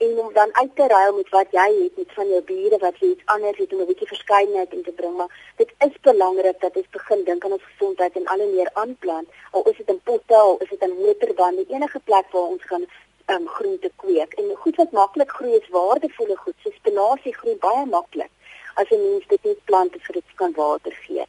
en 0.00 0.18
om 0.18 0.32
dan 0.32 0.48
uit 0.52 0.70
te 0.74 0.86
ruil 0.86 1.16
met 1.16 1.28
wat 1.28 1.46
jy 1.50 1.68
het 1.82 1.96
met 1.96 2.12
van 2.18 2.28
jou 2.28 2.42
bure 2.42 2.78
wat 2.78 3.00
iets 3.00 3.26
anders 3.34 3.58
het 3.58 3.72
om 3.72 3.80
'n 3.80 3.90
bietjie 3.90 4.06
verskeidenheid 4.06 4.72
in 4.72 4.82
te 4.82 4.92
bring, 4.92 5.16
maar 5.16 5.52
dit 5.56 5.70
is 5.86 6.00
belangrik 6.00 6.60
dat 6.60 6.76
ons 6.76 6.88
begin 6.90 7.24
dink 7.24 7.44
aan 7.44 7.52
ons 7.52 7.70
gesondheid 7.72 8.16
en 8.16 8.26
al 8.26 8.46
meer 8.54 8.70
aanplant. 8.72 9.28
Al 9.50 9.68
is 9.70 9.76
dit 9.76 9.88
in 9.88 10.00
potte, 10.02 10.34
al 10.34 10.56
is 10.58 10.68
dit 10.68 10.82
in 10.82 10.96
motorbande, 11.04 11.64
enige 11.68 12.00
plek 12.04 12.26
waar 12.30 12.48
ons 12.54 12.64
gaan 12.64 12.86
um, 13.34 13.46
groente 13.48 13.90
kweek. 13.96 14.32
En 14.32 14.56
goed 14.56 14.76
wat 14.76 14.92
maklik 14.92 15.30
groei 15.30 15.54
is 15.54 15.68
waardevolle 15.68 16.36
goed. 16.36 16.54
So 16.62 16.70
spinasie 16.70 17.34
groei 17.34 17.56
baie 17.56 17.86
maklik 17.86 18.30
as 18.74 18.90
'n 18.90 19.02
mens 19.02 19.26
dit 19.26 19.44
net 19.44 19.64
plant 19.64 19.92
en 19.92 20.00
vir 20.00 20.14
dit 20.14 20.34
kan 20.34 20.52
water 20.52 20.92
gee. 20.92 21.24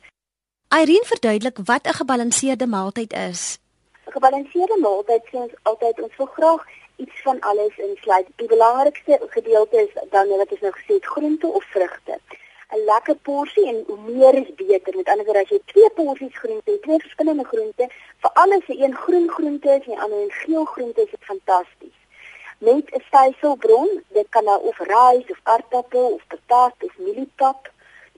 Irene 0.80 1.06
verduidelik 1.14 1.58
wat 1.66 1.88
'n 1.88 2.00
gebalanseerde 2.02 2.68
maaltyd 2.68 3.14
is. 3.14 3.60
'n 4.08 4.12
Gebalanseerde 4.12 4.78
maaltyd 4.80 5.24
sê 5.30 5.36
ons 5.46 5.54
altyd 5.64 6.02
ons 6.02 6.16
wil 6.18 6.30
graag 6.38 6.64
iets 6.96 7.22
van 7.22 7.40
alles 7.40 7.78
insluit. 7.78 8.28
Die 8.36 8.48
belangrikste 8.48 9.20
gedeelte 9.30 9.78
is 9.86 9.94
dan 10.10 10.28
wat 10.28 10.52
ons 10.52 10.60
nou 10.60 10.74
gesê 10.74 10.94
het, 10.94 11.06
groente 11.06 11.48
of 11.48 11.64
vrugte. 11.64 12.20
'n 12.72 12.84
Lekker 12.86 13.16
porsie 13.16 13.68
en 13.68 13.84
hoe 13.88 13.98
meer 14.12 14.34
is 14.34 14.52
beter. 14.56 14.96
Met 14.96 15.08
ander 15.08 15.26
woorde, 15.26 15.42
as 15.42 15.50
jy 15.50 15.62
twee 15.66 15.90
porsies 15.90 16.38
groente, 16.42 16.80
twee 16.80 17.00
verskillende 17.00 17.44
groente, 17.44 17.86
vir 18.22 18.32
alles 18.44 18.66
'n 18.68 18.82
een 18.84 18.96
groen 18.96 19.30
groente 19.30 19.70
en 19.70 19.82
'n 19.86 20.04
ander 20.04 20.20
een 20.22 20.32
geel 20.32 20.66
groente, 20.66 21.02
is 21.02 21.12
dit 21.12 21.30
fantasties. 21.32 21.98
Met 22.58 22.86
'n 22.92 23.04
styselbron, 23.08 24.04
dit 24.08 24.28
kan 24.30 24.44
nou 24.44 24.60
of 24.70 24.78
rys 24.78 25.28
of 25.34 25.40
aardappel 25.44 26.08
of 26.18 26.22
patat 26.28 26.76
of 26.80 26.98
mieliepap 26.98 27.72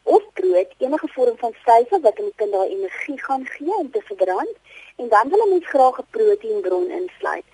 of 0.03 0.23
brood, 0.33 0.69
enige 0.77 1.07
vorm 1.07 1.37
van 1.37 1.53
styfel 1.61 1.99
wat 2.01 2.17
in 2.17 2.23
die 2.23 2.33
kind 2.35 2.51
daai 2.51 2.69
energie 2.69 3.23
gaan 3.23 3.45
gee 3.45 3.75
om 3.77 3.91
te 3.91 4.01
verbrand 4.01 4.55
en 4.95 5.07
dan 5.09 5.29
wil 5.29 5.47
ons 5.47 5.67
graag 5.67 5.99
'n 5.99 6.05
proteïenbron 6.09 6.89
insluit. 6.89 7.47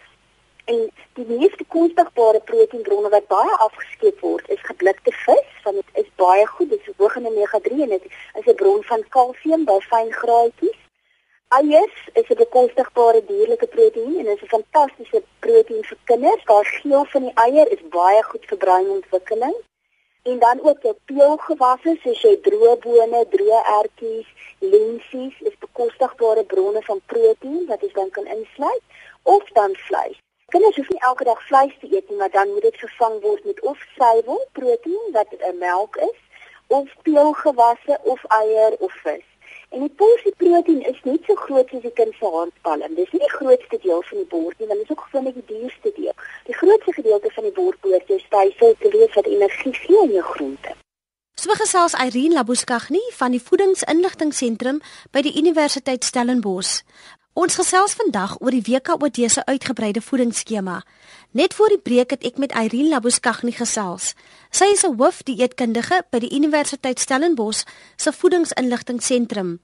En 0.70 0.82
die 1.18 1.26
mees 1.26 1.56
bekostigbare 1.60 2.40
proteïenbronne 2.50 3.10
wat 3.14 3.28
baie 3.32 3.54
afgeskeep 3.66 4.20
word, 4.26 4.50
is 4.56 4.68
geblikte 4.68 5.14
vis, 5.24 5.48
want 5.64 5.80
dit 5.80 6.04
is 6.04 6.12
baie 6.22 6.44
goed, 6.50 6.70
dit 6.74 6.92
is 6.92 7.00
hoog 7.00 7.16
in 7.18 7.26
omega-3 7.30 7.80
en 7.86 7.96
dit 7.96 8.06
is 8.12 8.46
'n 8.46 8.56
bron 8.60 8.84
van 8.92 9.06
kalsium 9.16 9.66
by 9.72 9.80
fyn 9.88 10.12
graadjies. 10.20 10.78
Eiers 11.58 11.98
is 12.22 12.30
'n 12.30 12.38
bekostigbare 12.44 13.24
dierlike 13.32 13.68
proteïen 13.78 14.20
en 14.20 14.32
is 14.36 14.44
'n 14.44 14.54
fantastiese 14.56 15.24
proteïen 15.48 15.90
vir 15.90 16.00
kinders. 16.04 16.46
Daar 16.52 16.66
geel 16.76 17.06
van 17.16 17.24
die 17.28 17.36
eier 17.46 17.68
is 17.78 17.84
baie 17.98 18.24
goed 18.30 18.46
vir 18.50 18.58
breinontwikkeling 18.58 19.58
en 20.30 20.40
dan 20.40 20.58
ook 20.68 20.82
jou 20.82 20.96
peulgewasse 21.06 21.98
soos 22.04 22.22
jy 22.22 22.36
droë 22.48 22.78
bone, 22.86 23.26
droë 23.36 23.60
ertjies, 23.80 24.30
linsies 24.60 25.36
is 25.50 25.62
bekostigbare 25.66 26.44
bronne 26.44 26.82
van 26.82 27.02
proteïen 27.06 27.66
wat 27.66 27.82
jy 27.82 27.92
dan 27.94 28.10
kan 28.10 28.26
insluit 28.26 28.84
of 29.24 29.44
dan 29.62 29.76
vleis. 29.76 30.20
Kinders 30.50 30.75
hoef 30.75 30.89
nie 30.89 31.01
elke 31.08 31.24
dag 31.24 31.41
vleis 31.48 31.74
te 31.79 31.88
eet 31.96 32.10
nie, 32.10 32.18
maar 32.18 32.32
dan 32.34 32.48
moet 32.53 32.62
dit 32.62 32.77
vervang 32.84 33.22
word 33.22 33.46
met 33.46 33.60
of 33.62 33.82
suiwel, 33.98 34.39
proteïen 34.51 35.12
wat 35.18 35.34
'n 35.39 35.58
melk 35.58 35.96
is, 35.96 36.20
of 36.68 36.88
peulgewasse 37.01 38.00
of 38.03 38.24
eier 38.41 38.74
of 38.79 38.94
vis. 39.03 39.27
En 39.70 39.79
die 39.79 39.94
porsie 40.01 40.34
proteïen 40.38 40.82
is 40.91 41.00
net 41.03 41.22
so 41.27 41.36
groot 41.36 41.70
soos 41.70 41.82
die 41.82 41.94
kind 42.01 42.13
se 42.20 42.25
handpalm. 42.25 42.96
Dis 42.96 43.12
nie 43.12 43.22
die 43.25 43.36
grootste 43.38 43.77
deel 43.86 44.01
van 44.10 44.18
die 44.18 44.29
bord 44.36 44.60
nie, 44.60 44.68
maar 44.68 44.82
dit 44.82 44.89
is 44.89 44.91
ook 44.96 45.08
gewoonlik 45.10 45.38
die 45.39 45.50
duurste 45.53 45.91
deel. 45.96 46.15
Die 46.50 46.58
grootste 46.62 46.94
gedeelte 46.94 47.32
van 47.38 47.44
die 47.44 47.58
bord 47.62 47.82
behoort 47.82 48.08
jou 48.08 48.20
stysel 48.20 48.75
te 48.79 48.89
wees 48.98 49.13
wat 49.13 49.25
energie 49.25 49.74
gee 49.74 50.03
in 50.03 50.12
jou 50.18 50.25
groente. 50.34 50.77
So 51.39 51.53
gesels 51.56 51.94
Irene 51.96 52.36
Labuskaghni 52.36 53.00
van 53.15 53.32
die 53.32 53.39
Voedingsinligtingseentrum 53.39 54.82
by 55.15 55.22
die 55.24 55.38
Universiteit 55.39 56.03
Stellenbosch. 56.03 56.82
Ons 57.38 57.55
gesels 57.55 57.93
vandag 57.93 58.39
oor 58.41 58.51
die 58.51 58.63
WKOD 58.65 59.19
se 59.29 59.45
uitgebreide 59.45 60.01
voedingsskema. 60.01 60.81
Net 61.31 61.53
voor 61.53 61.69
die 61.69 61.79
breek 61.79 62.09
het 62.09 62.24
ek 62.25 62.38
met 62.41 62.51
Irene 62.57 62.89
Labuskaghni 62.89 63.53
gesels. 63.53 64.13
Sy 64.51 64.65
is 64.74 64.83
'n 64.83 64.98
hoofdieetkundige 64.98 66.03
by 66.09 66.19
die 66.19 66.33
Universiteit 66.36 67.00
Stellenbosch 67.00 67.63
se 67.98 68.12
voedingsinligtingseentrum. 68.12 69.59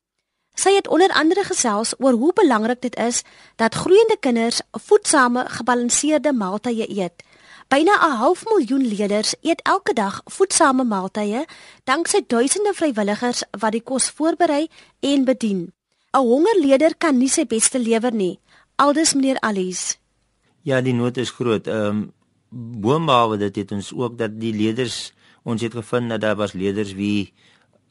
Sy 0.55 0.75
het 0.75 0.88
onder 0.88 1.10
andere 1.10 1.43
gesels 1.43 1.93
oor 2.00 2.13
hoe 2.13 2.34
belangrik 2.34 2.81
dit 2.81 2.95
is 2.95 3.24
dat 3.55 3.75
groeiende 3.75 4.17
kinders 4.19 4.62
voedsame, 4.72 5.45
gebalanseerde 5.50 6.34
maaltye 6.34 6.88
eet. 6.89 7.24
Byna 7.67 7.95
'n 8.07 8.17
half 8.22 8.45
miljoen 8.45 8.88
leerders 8.88 9.36
eet 9.41 9.62
elke 9.62 9.93
dag 9.93 10.22
voedsame 10.25 10.84
maaltye 10.84 11.45
danksy 11.84 12.24
duisende 12.27 12.74
vrywilligers 12.74 13.43
wat 13.60 13.72
die 13.72 13.84
kos 13.84 14.10
voorberei 14.10 14.67
en 15.00 15.25
bedien. 15.25 15.75
'n 16.15 16.24
hongerleder 16.24 16.95
kan 16.98 17.17
nie 17.17 17.29
sy 17.29 17.43
beste 17.45 17.79
lewer 17.79 18.13
nie. 18.13 18.39
Aldus 18.75 19.13
meneer 19.13 19.39
Alies. 19.39 20.00
Ja, 20.62 20.81
die 20.81 20.93
nood 20.93 21.17
is 21.17 21.31
groot. 21.31 21.67
Ehm 21.67 21.88
um, 21.88 22.13
boonbehalwe 22.81 23.38
dit 23.38 23.55
het 23.55 23.72
ons 23.72 23.91
ook 23.93 24.17
dat 24.17 24.39
die 24.39 24.53
leerders 24.53 25.12
ons 25.43 25.62
het 25.62 25.74
gevind 25.74 26.10
dat 26.10 26.22
daar 26.22 26.36
was 26.36 26.53
leerders 26.53 26.93
wie 26.93 27.34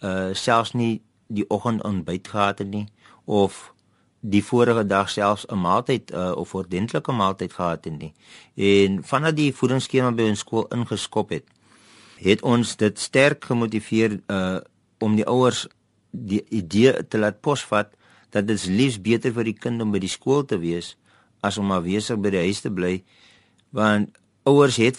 uh 0.00 0.32
selfs 0.32 0.72
nie 0.72 1.02
die 1.26 1.44
oggend 1.48 1.82
ontbyt 1.84 2.28
gehad 2.28 2.58
het 2.58 2.70
nie 2.70 2.86
of 3.24 3.74
die 4.20 4.44
vorige 4.44 4.86
dag 4.86 5.10
selfs 5.10 5.44
'n 5.46 5.60
maaltyd 5.60 6.10
uh, 6.10 6.32
of 6.36 6.54
ordentlike 6.54 7.12
maaltyd 7.12 7.52
gehad 7.52 7.84
het 7.84 7.98
nie. 7.98 8.12
En 8.54 9.04
vanaf 9.04 9.32
die 9.32 9.54
voedingsskema 9.54 10.12
by 10.12 10.28
ons 10.28 10.38
skool 10.38 10.66
ingeskop 10.68 11.30
het, 11.30 11.44
het 12.16 12.42
ons 12.42 12.76
dit 12.76 12.98
sterk 12.98 13.44
gemotiveer 13.44 14.20
uh 14.26 14.60
om 14.98 15.16
die 15.16 15.26
ouers 15.26 15.66
die 16.10 16.44
idee 16.48 17.08
te 17.08 17.18
laat 17.18 17.40
posvat 17.40 17.92
dat 18.34 18.46
dit 18.50 18.66
liefs 18.66 18.98
beter 19.00 19.32
vir 19.32 19.50
die 19.50 19.58
kind 19.66 19.82
om 19.82 19.94
by 19.94 20.02
die 20.02 20.12
skool 20.12 20.44
te 20.44 20.58
wees 20.58 20.94
as 21.40 21.58
om 21.60 21.72
afwesig 21.74 22.20
by 22.20 22.34
die 22.34 22.44
huis 22.48 22.64
te 22.64 22.72
bly 22.74 22.98
want 23.70 24.18
ouers 24.44 24.76
het 24.82 24.98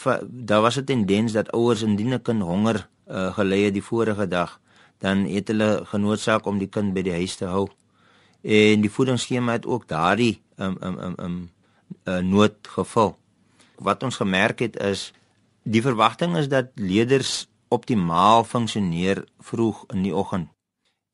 daar 0.50 0.62
was 0.62 0.78
'n 0.80 0.86
tendens 0.86 1.32
dat 1.34 1.52
ouers 1.52 1.82
indien 1.84 2.14
'n 2.14 2.22
kind 2.22 2.42
honger 2.42 2.88
uh, 3.08 3.34
gelei 3.34 3.64
het 3.66 3.74
die 3.74 3.84
vorige 3.84 4.28
dag 4.28 4.60
dan 4.98 5.26
het 5.26 5.48
hulle 5.48 5.86
genoodsaak 5.86 6.46
om 6.46 6.58
die 6.58 6.70
kind 6.70 6.94
by 6.94 7.02
die 7.02 7.14
huis 7.14 7.36
te 7.36 7.46
hou. 7.46 7.68
En 8.42 8.82
die 8.82 8.92
voedingsskema 8.92 9.52
het 9.52 9.66
ook 9.66 9.88
daardie 9.88 10.42
um 10.58 10.78
um 10.82 10.98
um 11.00 11.16
um 11.20 11.38
uh, 12.04 12.18
nood 12.18 12.56
gevul 12.62 13.18
wat 13.76 14.04
ons 14.04 14.16
gemerk 14.16 14.60
het 14.60 14.78
is 14.80 15.12
die 15.64 15.82
verwagting 15.82 16.38
is 16.38 16.48
dat 16.48 16.72
leerders 16.76 17.48
optimaal 17.68 18.44
funksioneer 18.44 19.26
vroeg 19.40 19.84
in 19.94 20.06
die 20.08 20.16
oggend 20.16 20.55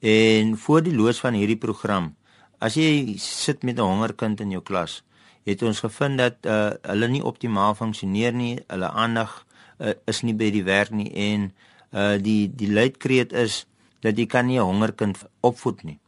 En 0.02 0.58
voor 0.58 0.82
die 0.82 0.96
loos 0.96 1.20
van 1.22 1.36
hierdie 1.38 1.60
program, 1.62 2.16
as 2.58 2.74
jy 2.74 3.18
sit 3.22 3.64
met 3.64 3.78
'n 3.78 3.86
hongerkind 3.86 4.40
in 4.42 4.50
jou 4.50 4.64
klas, 4.64 5.04
het 5.46 5.62
ons 5.62 5.80
gevind 5.80 6.18
dat 6.18 6.36
uh, 6.46 6.70
hulle 6.82 7.08
nie 7.08 7.24
optimaal 7.24 7.76
funksioneer 7.76 8.34
nie, 8.34 8.60
hulle 8.68 8.90
aandag 8.90 9.46
uh, 9.78 9.94
is 10.06 10.22
nie 10.22 10.34
by 10.34 10.50
die 10.52 10.64
werk 10.64 10.90
nie 10.90 11.10
en 11.14 11.52
uh, 11.94 12.18
die 12.18 12.50
die 12.56 12.70
leidkreet 12.70 13.34
is 13.34 13.66
dat 14.02 14.18
jy 14.18 14.26
kan 14.26 14.46
nie 14.46 14.58
'n 14.58 14.66
hongerkind 14.66 15.26
opvoed 15.42 15.84
nie. 15.84 16.00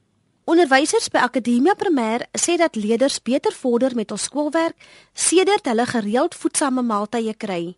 Onderwysers 0.43 1.09
by 1.09 1.17
Akademia 1.17 1.73
Primêr 1.75 2.25
sê 2.33 2.57
dat 2.57 2.75
leerders 2.75 3.21
beter 3.21 3.53
vorder 3.53 3.95
met 3.95 4.09
hul 4.09 4.17
skoolwerk 4.17 4.75
sedert 5.13 5.65
hulle 5.65 5.85
gereeld 5.85 6.35
voedsame 6.35 6.81
maaltye 6.81 7.33
kry. 7.33 7.77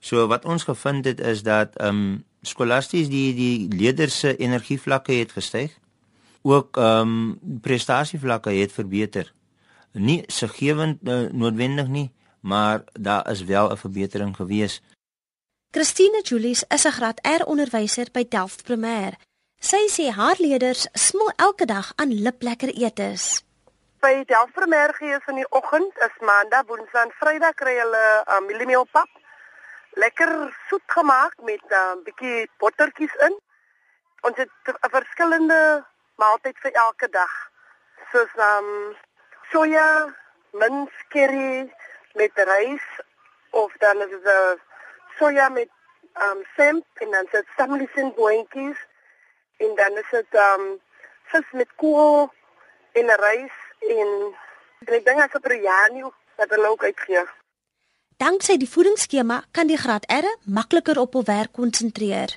So 0.00 0.26
wat 0.26 0.44
ons 0.44 0.64
gevind 0.64 1.04
het 1.04 1.20
is 1.20 1.42
dat 1.42 1.76
ehm 1.76 1.88
um, 1.88 2.24
skolasties 2.42 3.08
die 3.08 3.34
die 3.34 3.68
leerders 3.70 4.18
se 4.18 4.36
energievlakke 4.36 5.12
het 5.12 5.32
gestyg. 5.32 5.78
Ook 6.42 6.76
ehm 6.76 7.08
um, 7.08 7.60
prestasievlakke 7.62 8.50
het 8.50 8.72
verbeter. 8.72 9.32
Nie 9.92 10.22
segewend 10.26 10.98
uh, 11.02 11.28
noodwendig 11.30 11.86
nie, 11.86 12.10
maar 12.40 12.82
daar 12.92 13.30
is 13.30 13.44
wel 13.44 13.70
'n 13.70 13.76
verbetering 13.76 14.36
gewees. 14.36 14.82
Christine 15.70 16.20
Julies 16.22 16.64
is 16.68 16.84
'n 16.84 16.90
graad 16.90 17.18
R 17.40 17.44
onderwyser 17.44 18.08
by 18.12 18.24
Delft 18.28 18.62
Primêr. 18.62 19.12
Sy 19.60 19.86
sê 19.88 20.10
haar 20.10 20.36
leerders 20.38 20.88
smil 20.92 21.30
elke 21.36 21.64
dag 21.64 21.92
aan 21.96 22.12
liplekker 22.12 22.68
etes. 22.68 23.44
By 24.00 24.24
Delft 24.26 24.52
Primêr 24.52 24.90
gee 24.98 25.14
ons 25.14 25.26
in 25.26 25.34
die 25.34 25.50
oggend, 25.50 25.92
is 26.06 26.16
Maandag, 26.20 26.66
Woensdag 26.66 27.04
en 27.04 27.12
Vrydag 27.18 27.54
kry 27.54 27.74
hulle 27.78 28.04
'n 28.26 28.36
um, 28.36 28.46
mieliemeelpap 28.46 29.21
lekker 29.94 30.58
soet 30.68 30.86
gemaak 30.86 31.34
met 31.36 31.62
'n 31.68 31.74
uh, 31.74 32.02
bietjie 32.04 32.50
bottertjies 32.58 33.14
in. 33.14 33.40
Ons 34.20 34.36
het 34.36 34.50
'n 34.64 34.90
verskillende 34.90 35.84
maaltyd 36.16 36.58
vir 36.58 36.72
elke 36.72 37.08
dag. 37.08 37.32
Soos 38.12 38.32
um 38.36 38.96
soja, 39.50 40.14
mins 40.50 40.92
curry 41.08 41.72
met 42.14 42.32
rys 42.34 42.86
of 43.50 43.72
dan 43.78 43.96
is 44.04 44.10
dit 44.10 44.24
'n 44.24 44.60
soja 45.18 45.48
met 45.48 45.70
um 46.20 46.44
semp 46.56 46.86
en 46.94 47.10
dan 47.10 47.26
sit 47.30 47.46
samlisin 47.56 48.14
boontjies 48.14 48.78
en 49.56 49.74
dan 49.74 49.92
is 49.96 50.10
dit 50.10 50.34
um 50.34 50.80
vis 51.22 51.50
met 51.50 51.74
kool 51.76 52.32
en 52.92 53.14
rys 53.26 53.56
en 53.80 54.10
ek 54.86 55.04
dink 55.04 55.20
as 55.20 55.34
'n 55.34 55.46
biryani 55.46 56.02
wat 56.36 56.50
hulle 56.50 56.68
ook 56.68 56.84
uitgee. 56.84 57.41
Danksy 58.22 58.54
die 58.54 58.68
voedingsskema 58.70 59.40
kan 59.50 59.66
die 59.66 59.76
graad 59.82 60.04
R 60.14 60.26
makliker 60.56 60.98
op 61.02 61.16
hul 61.16 61.24
werk 61.26 61.50
konsentreer. 61.58 62.30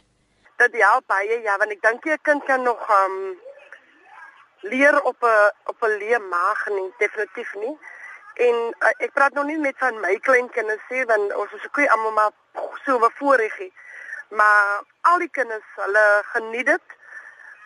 Dit 0.58 0.78
help 0.82 1.06
baie 1.12 1.36
ja, 1.45 1.58
want 1.62 1.76
ek 1.76 1.82
dink 1.84 2.06
'n 2.06 2.17
kind 2.26 2.43
kan 2.48 2.63
nog 2.65 2.82
um 2.89 3.17
leer 4.71 4.98
op 5.02 5.21
'n 5.21 5.52
op 5.71 5.84
'n 5.84 5.98
leë 6.02 6.19
maag 6.34 6.65
nie, 6.78 6.89
definitief 6.98 7.54
nie. 7.62 7.78
En 8.48 8.56
uh, 8.80 9.06
ek 9.06 9.13
praat 9.13 9.34
nog 9.34 9.45
nie 9.45 9.58
met 9.58 9.78
van 9.78 10.00
my 10.00 10.17
klein 10.19 10.50
kinders 10.50 10.82
sê 10.89 11.06
want 11.06 11.36
ons 11.36 11.54
is 11.54 11.65
ook 11.67 11.88
almal 11.88 12.12
maar 12.12 12.32
so 12.86 13.00
bevoorreg. 13.00 13.58
Maar 14.30 14.82
al 15.02 15.17
die 15.17 15.30
kinders, 15.30 15.69
hulle 15.76 16.21
geniet 16.34 16.65
dit. 16.65 16.86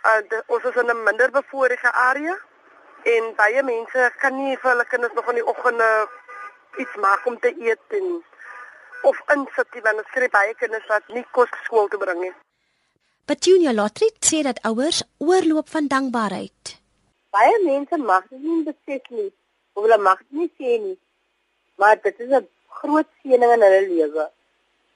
Uh, 0.04 0.22
de, 0.30 0.44
ons 0.48 0.64
is 0.64 0.76
in 0.76 0.92
'n 0.92 1.04
minder 1.04 1.32
bevoorregte 1.32 1.92
area 1.92 2.38
en 3.04 3.36
baie 3.36 3.64
mense 3.64 4.12
kan 4.18 4.36
nie 4.36 4.58
vir 4.58 4.72
hulle 4.72 4.86
kinders 4.86 5.14
nog 5.14 5.28
in 5.28 5.36
die 5.36 5.46
oggende 5.46 6.10
iets 6.78 6.96
maak 6.96 7.26
om 7.26 7.40
te 7.40 7.52
eet 7.58 7.98
en 8.00 8.24
of 9.10 9.18
insit 9.36 9.80
want 9.86 10.02
ons 10.02 10.14
kry 10.14 10.28
baie 10.34 10.54
kinders 10.62 10.88
wat 10.92 11.08
nie 11.16 11.26
kos 11.36 11.52
skool 11.66 11.90
toe 11.92 12.00
bring 12.02 12.22
nie. 12.26 12.34
Petunia 13.30 13.74
Lotrie 13.74 14.12
sê 14.30 14.42
dat 14.48 14.62
ouers 14.70 15.04
oorloop 15.18 15.70
van 15.70 15.88
dankbaarheid. 15.94 16.74
Baie 17.36 17.60
mense 17.66 17.98
mag 18.02 18.26
dit 18.32 18.42
nie 18.42 18.64
besef 18.66 19.12
nie. 19.14 19.30
Of 19.78 19.86
hulle 19.86 20.00
mag 20.02 20.20
dit 20.26 20.42
nie 20.42 20.50
sê 20.58 20.80
nie. 20.86 20.98
Maar 21.78 22.02
dit 22.04 22.20
is 22.26 22.32
'n 22.40 22.48
groot 22.80 23.10
seëning 23.22 23.54
in 23.56 23.66
hulle 23.68 23.82
lewe. 23.94 24.26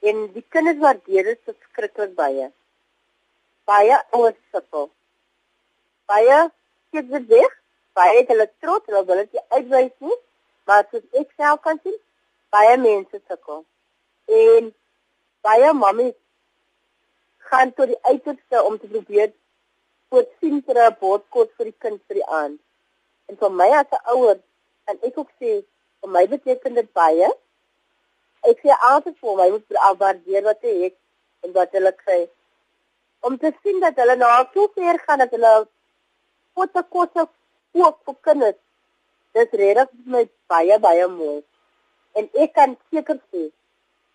En 0.09 0.27
die 0.33 0.45
kinders 0.49 0.79
waardeer 0.85 1.23
dit 1.31 1.41
verskriklik 1.45 2.15
baie. 2.15 2.51
Baie 3.65 3.97
ouers 4.11 4.41
sukkel. 4.51 4.89
Baie 6.05 6.39
sê 6.91 7.07
dit 7.13 7.27
weg. 7.27 7.51
Baie 7.93 8.19
het 8.19 8.27
hulle 8.27 8.49
trots, 8.59 8.85
hulle 8.85 9.05
wil 9.05 9.17
dit 9.23 9.43
uitwys 9.49 9.93
nie 9.99 10.19
maar 10.65 10.87
soos 10.91 11.05
ek 11.19 11.31
self 11.37 11.61
kan 11.61 11.79
sien, 11.83 11.95
baie 12.53 12.77
mense 12.77 13.19
sukkel. 13.27 13.63
En 14.27 14.69
baie 15.43 15.73
mammies 15.73 16.15
gaan 17.49 17.73
tot 17.77 17.91
die 17.91 17.99
uiterste 18.09 18.63
om 18.63 18.77
te 18.79 18.87
probeer 18.87 19.33
voorsien 20.09 20.61
vir 20.67 20.79
'n 20.85 20.97
bordkos 20.99 21.49
vir 21.57 21.71
die 21.71 21.79
kind 21.85 22.01
vir 22.07 22.19
die 22.21 22.29
aand. 22.39 22.59
En 23.29 23.37
vir 23.41 23.51
my 23.59 23.69
as 23.79 23.91
'n 23.91 24.03
ouer, 24.15 24.37
en 24.87 24.99
ek 25.07 25.17
ook 25.17 25.31
sê, 25.39 25.51
vir 26.01 26.09
my 26.15 26.27
beteken 26.27 26.73
dit 26.79 26.93
baie. 26.93 27.29
Ek 28.49 28.57
sê 28.63 28.75
altyd 28.91 29.17
vir 29.19 29.35
my 29.39 29.49
moet 29.49 29.77
waardeer 29.99 30.43
wat 30.43 30.61
jy 30.61 30.75
het 30.83 30.97
en 31.43 31.53
wat 31.53 31.71
hulle 31.71 31.91
kry. 31.91 32.21
Om 33.21 33.37
te 33.37 33.53
sien 33.63 33.79
dat 33.79 33.95
hulle 33.95 34.15
nou 34.15 34.31
so 34.53 34.67
ver 34.75 34.99
gaan 35.05 35.19
dat 35.23 35.31
hulle 35.31 35.53
potte 36.53 36.83
kos 36.89 37.09
ook 37.73 37.97
vir 38.05 38.15
kinders 38.27 38.62
Dit 39.33 39.53
regtig 39.59 39.89
my 40.05 40.23
baie 40.47 40.79
baie 40.79 41.07
mooi. 41.09 41.41
En 42.13 42.29
ek 42.45 42.53
kan 42.53 42.77
seker 42.93 43.19
sê 43.31 43.49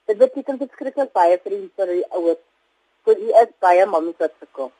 dit 0.08 0.18
beteken 0.18 0.58
dit 0.58 0.70
skrikkelik 0.72 1.12
baie 1.12 1.38
vir 1.44 1.54
die 1.54 1.64
vir 1.76 1.94
die 1.94 2.04
ouers. 2.16 2.44
Want 3.04 3.24
hy 3.24 3.32
is 3.42 3.56
baie 3.64 3.86
mammies 3.86 4.20
wat 4.22 4.34
sukkel. 4.38 4.70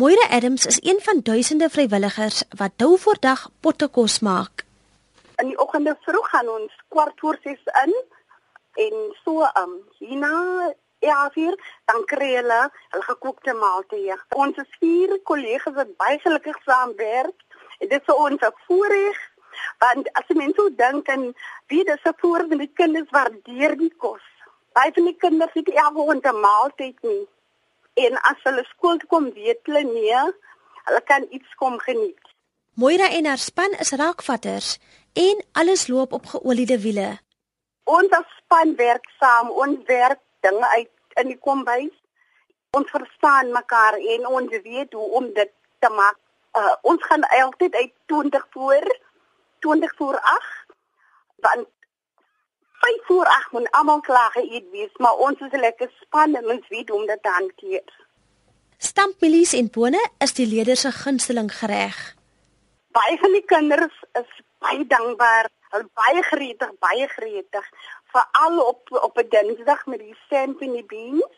Moira 0.00 0.26
Adams 0.36 0.66
is 0.66 0.78
een 0.82 1.00
van 1.06 1.20
duisende 1.20 1.68
vrywilligers 1.68 2.42
wat 2.56 2.76
dou 2.76 2.98
voor 2.98 3.18
dag 3.20 3.48
potte 3.60 3.88
kos 3.88 4.20
maak. 4.20 4.64
In 5.42 5.50
die 5.50 5.58
oggende 5.58 5.96
vroeg 6.06 6.28
gaan 6.30 6.48
ons 6.48 6.76
kwart 6.88 7.20
voor 7.20 7.38
6 7.42 7.58
in 7.84 7.92
en 8.84 8.96
so 9.24 9.48
um 9.62 9.74
hierna 9.98 10.72
ja 11.00 11.18
vir 11.34 11.56
dan 11.90 12.04
kry 12.12 12.30
hulle 12.36 12.60
hulle 12.92 13.06
gekookte 13.08 13.54
maaltye. 13.64 14.16
Ons 14.36 14.60
is 14.62 14.78
vier 14.80 15.16
kollegas 15.32 15.74
wat 15.74 15.96
baie 15.96 16.18
gelukkig 16.24 16.58
saamwerk. 16.64 17.36
Dit 17.80 17.92
is 17.98 18.06
vir 18.06 18.22
ons 18.26 18.42
'n 18.48 18.56
voorreg 18.66 19.18
Want 19.78 20.10
as 20.12 20.28
jy 20.28 20.36
mense 20.36 20.68
dink 20.76 21.08
aan 21.08 21.30
wie 21.72 21.84
dis 21.84 22.02
se 22.02 22.12
voor 22.16 22.46
met 22.46 22.58
die 22.58 22.72
kinders 22.74 23.10
waardeer 23.10 23.76
die 23.76 23.92
kos. 23.96 24.24
Baie 24.72 24.92
van 24.94 25.04
die 25.04 25.16
kinders 25.16 25.54
het 25.58 25.68
elke 25.68 25.98
oggend 25.98 26.26
'n 26.26 26.40
maaltyd 26.40 27.02
nie. 27.02 27.28
En 27.94 28.20
as 28.30 28.42
hulle 28.42 28.64
skool 28.64 28.96
toe 28.98 29.08
kom, 29.08 29.32
weet 29.32 29.60
hulle 29.64 29.82
nie, 29.82 30.14
hulle 30.84 31.02
kan 31.04 31.26
iets 31.30 31.54
kom 31.56 31.78
geniet. 31.78 32.30
Moira 32.74 33.10
en 33.10 33.26
haar 33.26 33.38
span 33.38 33.72
is 33.78 33.90
raakvatters 33.90 34.78
en 35.12 35.44
alles 35.52 35.86
loop 35.86 36.12
op 36.12 36.26
geoliede 36.26 36.80
wiele. 36.80 37.18
Ons 37.84 38.10
as 38.10 38.28
span 38.38 38.76
werk 38.76 39.06
saam, 39.18 39.50
ons 39.50 39.78
werk 39.86 40.20
dinge 40.40 40.68
uit 40.68 40.90
in 41.22 41.32
die 41.32 41.38
kombuis. 41.38 41.96
Ons 42.70 42.90
verstaan 42.90 43.50
mekaar 43.52 43.98
en 44.14 44.26
ons 44.26 44.50
weet 44.62 44.92
hoe 44.92 45.08
om 45.18 45.26
dit 45.34 45.52
te 45.78 45.90
maak. 45.96 46.18
Uh, 46.56 46.74
ons 46.82 47.02
gaan 47.06 47.26
altyd 47.42 47.74
uit 47.74 47.92
20 48.06 48.46
voor 48.50 48.86
20 49.60 49.94
voor 49.96 50.18
8 50.20 50.66
want 51.40 51.68
5 52.80 53.06
voor 53.06 53.26
8 53.26 53.52
moet 53.52 53.70
almal 53.70 54.00
klaar 54.00 54.30
geëet 54.30 54.70
wees, 54.70 54.92
maar 54.96 55.16
ons 55.26 55.40
is 55.40 55.52
'n 55.52 55.60
lekker 55.60 55.90
span 56.00 56.34
en 56.34 56.50
ons 56.50 56.68
weet 56.68 56.88
hoe 56.88 57.00
om 57.00 57.06
dit 57.06 57.22
te 57.22 57.28
hanteer. 57.28 57.88
Stampmelies 58.76 59.52
en 59.52 59.70
bone 59.70 60.00
is 60.18 60.32
die 60.32 60.46
leerders 60.46 60.80
se 60.80 60.92
gunsteling 60.92 61.50
gereg. 61.52 62.14
Baie 62.96 63.18
van 63.18 63.32
die 63.32 63.44
kinders 63.44 63.96
is 64.12 64.30
baie 64.58 64.86
dankbaar, 64.86 65.48
hulle 65.72 65.88
baie 65.92 66.22
gretig, 66.22 66.70
baie 66.78 67.08
gretig, 67.08 67.66
veral 68.12 68.60
op 68.64 68.80
op 68.90 69.18
'n 69.18 69.28
Dinsdag 69.28 69.86
met 69.86 69.98
die 69.98 70.16
stamp 70.24 70.60
en 70.60 70.72
die 70.72 70.84
beans. 70.84 71.34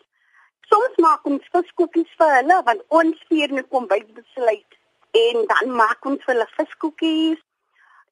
Soms 0.61 0.96
maak 0.96 1.24
ons 1.24 1.48
viskoekies 1.50 2.12
vir 2.16 2.35
hulle 2.35 2.62
want 2.64 2.82
ons 2.88 3.24
vier 3.28 3.52
net 3.52 3.68
kom 3.68 3.87
by 3.87 4.00
besluit 4.14 4.72
en 5.11 5.46
dan 5.46 5.74
maak 5.76 6.04
ons 6.04 6.24
vir 6.24 6.35
hulle 6.35 6.48
viskoekies. 6.56 7.40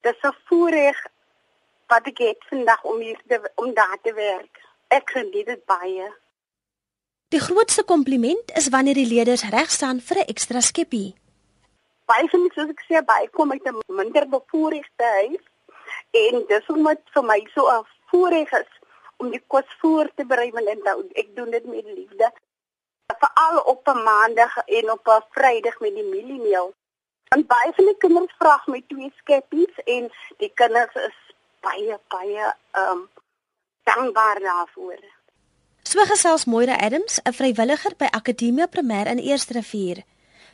Dit 0.01 0.15
is 0.15 0.31
'n 0.31 0.37
voorreg 0.45 1.07
wat 1.87 2.07
ek 2.07 2.19
het 2.19 2.45
vandag 2.49 2.83
om 2.85 2.99
hier 3.01 3.21
te 3.27 3.51
om 3.55 3.75
daar 3.75 3.99
te 4.03 4.13
werk. 4.13 4.61
Ek 4.89 5.11
geniet 5.11 5.47
dit 5.47 5.65
baie. 5.65 6.15
Die 7.29 7.41
grootste 7.41 7.85
kompliment 7.85 8.53
is 8.57 8.69
wanneer 8.69 8.95
die 8.95 9.07
leerders 9.07 9.49
reg 9.49 9.71
staan 9.71 10.01
vir 10.01 10.17
'n 10.17 10.31
ekstra 10.33 10.61
skeppie. 10.61 11.15
Baie 12.05 12.29
van 12.29 12.43
my 12.43 12.51
soos 12.55 12.71
ek 12.71 12.83
sê, 12.89 13.05
baie 13.05 13.29
kom 13.29 13.53
uit 13.53 13.67
'n 13.67 13.79
minder 13.87 14.29
bevoorregte 14.29 15.05
huis 15.05 15.45
en 16.11 16.45
dis 16.47 16.67
omdat 16.67 17.01
vir 17.15 17.25
my 17.25 17.41
so 17.55 17.63
'n 17.69 17.87
voorreg 18.11 18.51
is 18.53 18.73
om 19.17 19.31
die 19.31 19.43
kos 19.47 19.69
voor 19.81 20.11
te 20.15 20.25
berei 20.25 20.51
want 20.51 20.69
ek 21.13 21.37
doen 21.37 21.51
dit 21.51 21.65
met 21.65 21.85
liefde. 21.85 22.33
Veral 23.23 23.59
op 23.61 23.89
'n 23.89 24.03
maandag 24.03 24.57
en 24.57 24.91
op 24.91 25.09
'n 25.09 25.25
vrydag 25.31 25.81
met 25.81 25.95
die 25.95 26.09
mieliemeel. 26.15 26.75
En 27.35 27.45
baie 27.47 27.73
van 27.75 27.87
die 27.87 27.97
kinders 28.03 28.33
vra 28.43 28.57
my 28.67 28.81
twee 28.91 29.09
skeppies 29.21 29.77
en 29.93 30.09
die 30.43 30.51
kinders 30.61 30.97
is 30.99 31.19
baie 31.67 31.99
baie 32.15 32.41
ehm 32.43 32.89
um, 32.93 33.05
dankbaar 33.91 34.41
daarvoor. 34.43 34.99
So 35.91 36.07
gesels 36.11 36.45
Moira 36.45 36.77
Adams, 36.87 37.21
'n 37.23 37.33
vrywilliger 37.33 37.95
by 38.03 38.09
Akademia 38.19 38.67
Primêr 38.67 39.07
in 39.13 39.23
Eersterivier. 39.23 40.03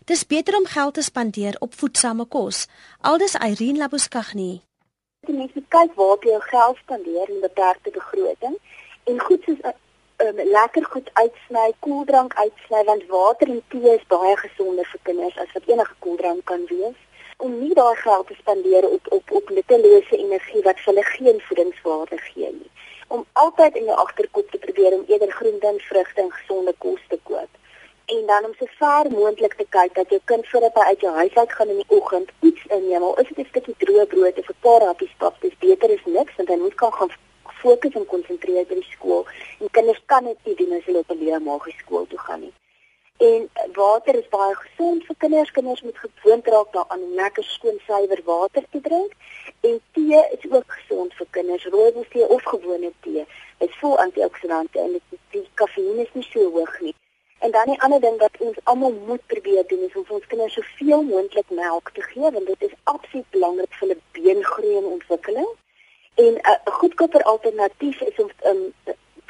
Dis 0.05 0.27
beter 0.27 0.57
om 0.57 0.67
geld 0.75 0.95
te 0.95 1.03
spandeer 1.03 1.57
op 1.59 1.75
voedsame 1.75 2.25
kos, 2.25 2.67
aldus 3.01 3.35
Irene 3.35 3.79
Labuskaghni. 3.79 4.63
Die 5.27 5.37
mense 5.41 5.63
kyk 5.69 5.95
waar 5.95 6.21
jy 6.21 6.31
jou 6.31 6.43
geld 6.53 6.77
spandeer 6.77 7.29
in 7.29 7.37
'n 7.37 7.47
beperkte 7.49 7.91
begroting 7.91 8.57
en 9.05 9.21
goed 9.21 9.43
soos 9.45 9.65
um, 10.25 10.37
lekker 10.51 10.85
goed 10.85 11.11
uitsny, 11.13 11.73
koeldrank 11.79 12.35
uitsny 12.35 12.85
want 12.85 13.07
water 13.07 13.49
en 13.49 13.63
tee 13.69 13.91
is 13.95 14.07
baie 14.13 14.37
gesonder 14.37 14.89
vir 14.93 15.01
kinders 15.09 15.37
as 15.43 15.53
wat 15.55 15.69
enige 15.73 15.95
koeldrank 15.99 16.45
kan 16.45 16.65
wees. 16.71 17.01
Om 17.37 17.59
nie 17.61 17.75
daai 17.75 17.97
geld 17.97 18.27
te 18.27 18.37
spandeer 18.39 18.89
op 18.89 19.13
op 19.19 19.33
op 19.41 19.51
nuttelose 19.51 20.17
energie 20.17 20.63
wat 20.69 20.81
hulle 20.85 21.05
geen 21.11 21.41
voedingswaarde 21.49 22.19
gee 22.29 22.53
nie. 22.53 22.71
Om 23.09 23.27
altyd 23.33 23.77
in 23.77 23.91
jou 23.91 23.99
agterkop 24.05 24.51
te 24.51 24.59
probeer 24.59 24.97
om 24.99 25.05
eerder 25.07 25.31
groente 25.31 25.67
en 25.67 25.81
vrugte 25.91 26.21
en 26.21 26.33
gesonde 26.33 26.75
kos 26.79 27.05
te 27.09 27.19
koop. 27.23 27.53
En 28.07 28.27
dan 28.27 28.45
om 28.45 28.55
so 28.59 28.67
ver 28.79 29.11
moontlik 29.11 29.55
te 29.55 29.67
kyk 29.69 29.95
dat 29.95 30.11
jou 30.15 30.21
kind 30.25 30.49
voordat 30.49 30.75
hy 30.75 30.89
uit 30.95 31.01
jou 31.01 31.15
huis 31.15 31.35
uit 31.35 31.53
gaan 31.53 31.69
in 31.69 31.83
die 31.83 31.99
oggend 31.99 32.31
iets 32.41 32.67
inneem, 32.67 33.03
al 33.03 33.19
is 33.21 33.29
dit 33.29 33.39
'n 33.39 33.49
stukkie 33.51 33.77
droë 33.85 34.07
brood 34.07 34.39
of 34.39 34.49
'n 34.49 34.61
paar 34.61 34.83
happies 34.89 35.15
pap, 35.19 35.41
dis 35.41 35.59
beter 35.59 35.91
as 35.91 36.05
niks 36.05 36.37
want 36.37 36.49
hy 36.49 36.57
moet 36.57 36.75
kan 36.75 36.93
gaan 36.93 37.11
fokus 37.67 37.95
en 37.99 38.07
konsentreer 38.07 38.67
by 38.69 38.79
die 38.79 38.86
kan 40.07 40.25
dit 40.25 40.39
nie 40.45 40.55
doen 40.55 40.79
as 40.79 40.85
hulle 40.85 41.05
op 41.05 41.11
'n 41.11 41.21
leë 41.25 41.41
maag 41.49 41.67
skool 41.79 42.07
toe 42.07 42.19
gaan 42.19 42.41
nie. 42.41 42.55
En 43.17 43.51
water 43.73 44.15
is 44.15 44.29
baie 44.29 44.55
gesond 44.55 45.05
vir 45.05 45.17
kinders. 45.19 45.51
Kinders 45.51 45.83
moet 45.83 45.99
gewoond 45.99 46.47
raak 46.47 46.73
daaraan 46.73 47.03
om 47.03 47.15
lekker 47.15 47.45
skoon 47.45 47.79
suiwer 47.87 48.21
water 48.25 48.65
te 48.71 48.81
drink. 48.81 49.13
En 49.61 49.81
tee 49.93 50.21
is 50.37 50.51
ook 50.51 50.73
gesond 50.73 51.15
vir 51.15 51.27
kinders. 51.31 51.65
Rooibos 51.65 52.09
tee 52.09 52.29
of 52.29 52.43
gewone 52.43 52.93
tee. 53.01 53.25
Is 53.59 53.79
vol 53.81 53.99
antioksidante 53.99 54.79
en 54.79 54.93
dit 54.93 55.19
die 55.31 55.49
kafeïne 55.55 56.03
is 56.03 56.13
nie 56.13 56.29
so 56.31 56.51
hoog 56.51 56.81
nie. 56.81 56.95
En 57.39 57.51
dan 57.51 57.71
'n 57.71 57.79
ander 57.79 58.01
ding 58.01 58.19
wat 58.19 58.37
ons 58.39 58.57
almal 58.63 58.93
moet 58.93 59.27
probeer 59.27 59.67
doen 59.67 59.83
is 59.89 59.97
om 59.97 60.05
vir 60.05 60.15
ons 60.15 60.27
kinders 60.27 60.55
soveel 60.55 61.03
moontlik 61.03 61.51
melk 61.51 61.91
te 61.91 62.03
gee 62.03 62.31
want 62.31 62.47
dit 62.47 62.63
is 62.63 62.79
absoluut 62.83 63.31
belangrik 63.31 63.73
vir 63.75 63.89
hulle 63.89 64.01
beengroei 64.13 64.77
en 64.77 64.85
ontwikkeling. 64.85 65.49
En 66.15 66.33
'n 66.33 66.41
uh, 66.51 66.73
goedkoper 66.79 67.23
alternatief 67.23 68.01
is 68.01 68.17
om 68.17 68.31
um, 68.45 68.75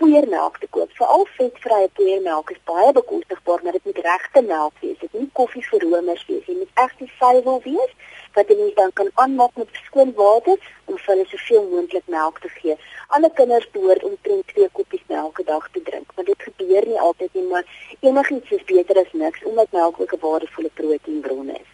poeiermelk 0.00 0.59
te 0.59 0.68
koop. 0.70 0.90
Veral 0.98 1.26
vetvrye 1.37 1.88
poeiermelk 1.98 2.50
is 2.50 2.61
baie 2.64 2.92
bekostigbaar, 2.92 3.62
maar 3.62 3.72
dit 3.72 3.85
moet 3.85 4.02
regte 4.09 4.42
melk 4.42 4.74
wees. 4.80 4.98
Dit 4.98 5.12
moet 5.12 5.32
koffie 5.32 5.64
vir 5.70 5.87
romers 5.88 6.26
wees. 6.28 6.44
Dit 6.46 6.56
moet 6.56 6.82
egte 6.85 7.09
suiwer 7.18 7.61
wees 7.64 7.92
wat 8.37 8.50
jy 8.52 8.72
dan 8.76 8.92
kan 8.92 9.09
aanmaak 9.14 9.56
met 9.56 9.78
skoon 9.87 10.12
water 10.16 10.59
om 10.85 10.98
vir 10.98 11.12
hulle 11.12 11.26
soveel 11.30 11.64
moontlik 11.70 12.09
melk 12.12 12.40
te 12.44 12.50
gee. 12.59 12.76
Alle 13.16 13.30
kinders 13.38 13.68
behoort 13.72 14.04
omtrent 14.04 14.52
2 14.52 14.68
koppies 14.78 15.04
melk 15.09 15.40
'n 15.40 15.48
dag 15.52 15.68
te 15.72 15.82
drink, 15.88 16.12
maar 16.14 16.24
dit 16.24 16.42
gebeur 16.48 16.87
nie 16.87 17.00
altyd 17.00 17.32
nie, 17.35 17.46
maar 17.52 17.64
enigiets 18.00 18.50
is 18.50 18.64
beter 18.64 18.96
as 19.04 19.12
niks 19.12 19.44
omdat 19.44 19.72
melk 19.72 20.00
ook 20.00 20.12
'n 20.12 20.20
waardevolle 20.20 20.70
proteïenbron 20.74 21.48
is. 21.48 21.68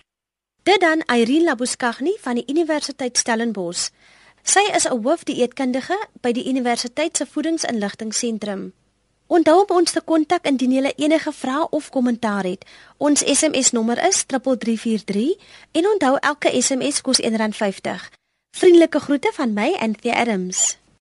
Dit 0.62 0.80
dan 0.80 1.02
Irene 1.10 1.44
Labuskaghni 1.44 2.16
van 2.20 2.34
die 2.34 2.46
Universiteit 2.46 3.16
Stellenbosch. 3.18 3.90
Sy 4.42 4.60
is 4.74 4.86
'n 4.88 5.02
hoofdieetkundige 5.02 5.98
by 6.20 6.32
die 6.32 6.48
Universiteit 6.48 7.16
se 7.16 7.26
Voedingsinligtingseentrum. 7.26 8.72
Onthou 9.26 9.64
om 9.64 9.76
ons 9.76 9.92
te 9.92 10.00
kontak 10.00 10.46
indien 10.46 10.72
jy 10.72 10.92
enige 10.96 11.32
vrae 11.32 11.68
of 11.70 11.88
kommentaar 11.88 12.44
het. 12.44 12.64
Ons 12.96 13.22
SMS 13.24 13.70
nommer 13.70 14.06
is 14.06 14.24
3343 14.24 15.36
en 15.72 15.86
onthou 15.86 16.16
elke 16.20 16.62
SMS 16.62 17.00
kos 17.00 17.22
R1.50. 17.22 18.10
Vriendelike 18.56 19.00
groete 19.00 19.30
van 19.32 19.52
my, 19.52 19.72
Anthea 19.80 20.14
Adams. 20.14 20.81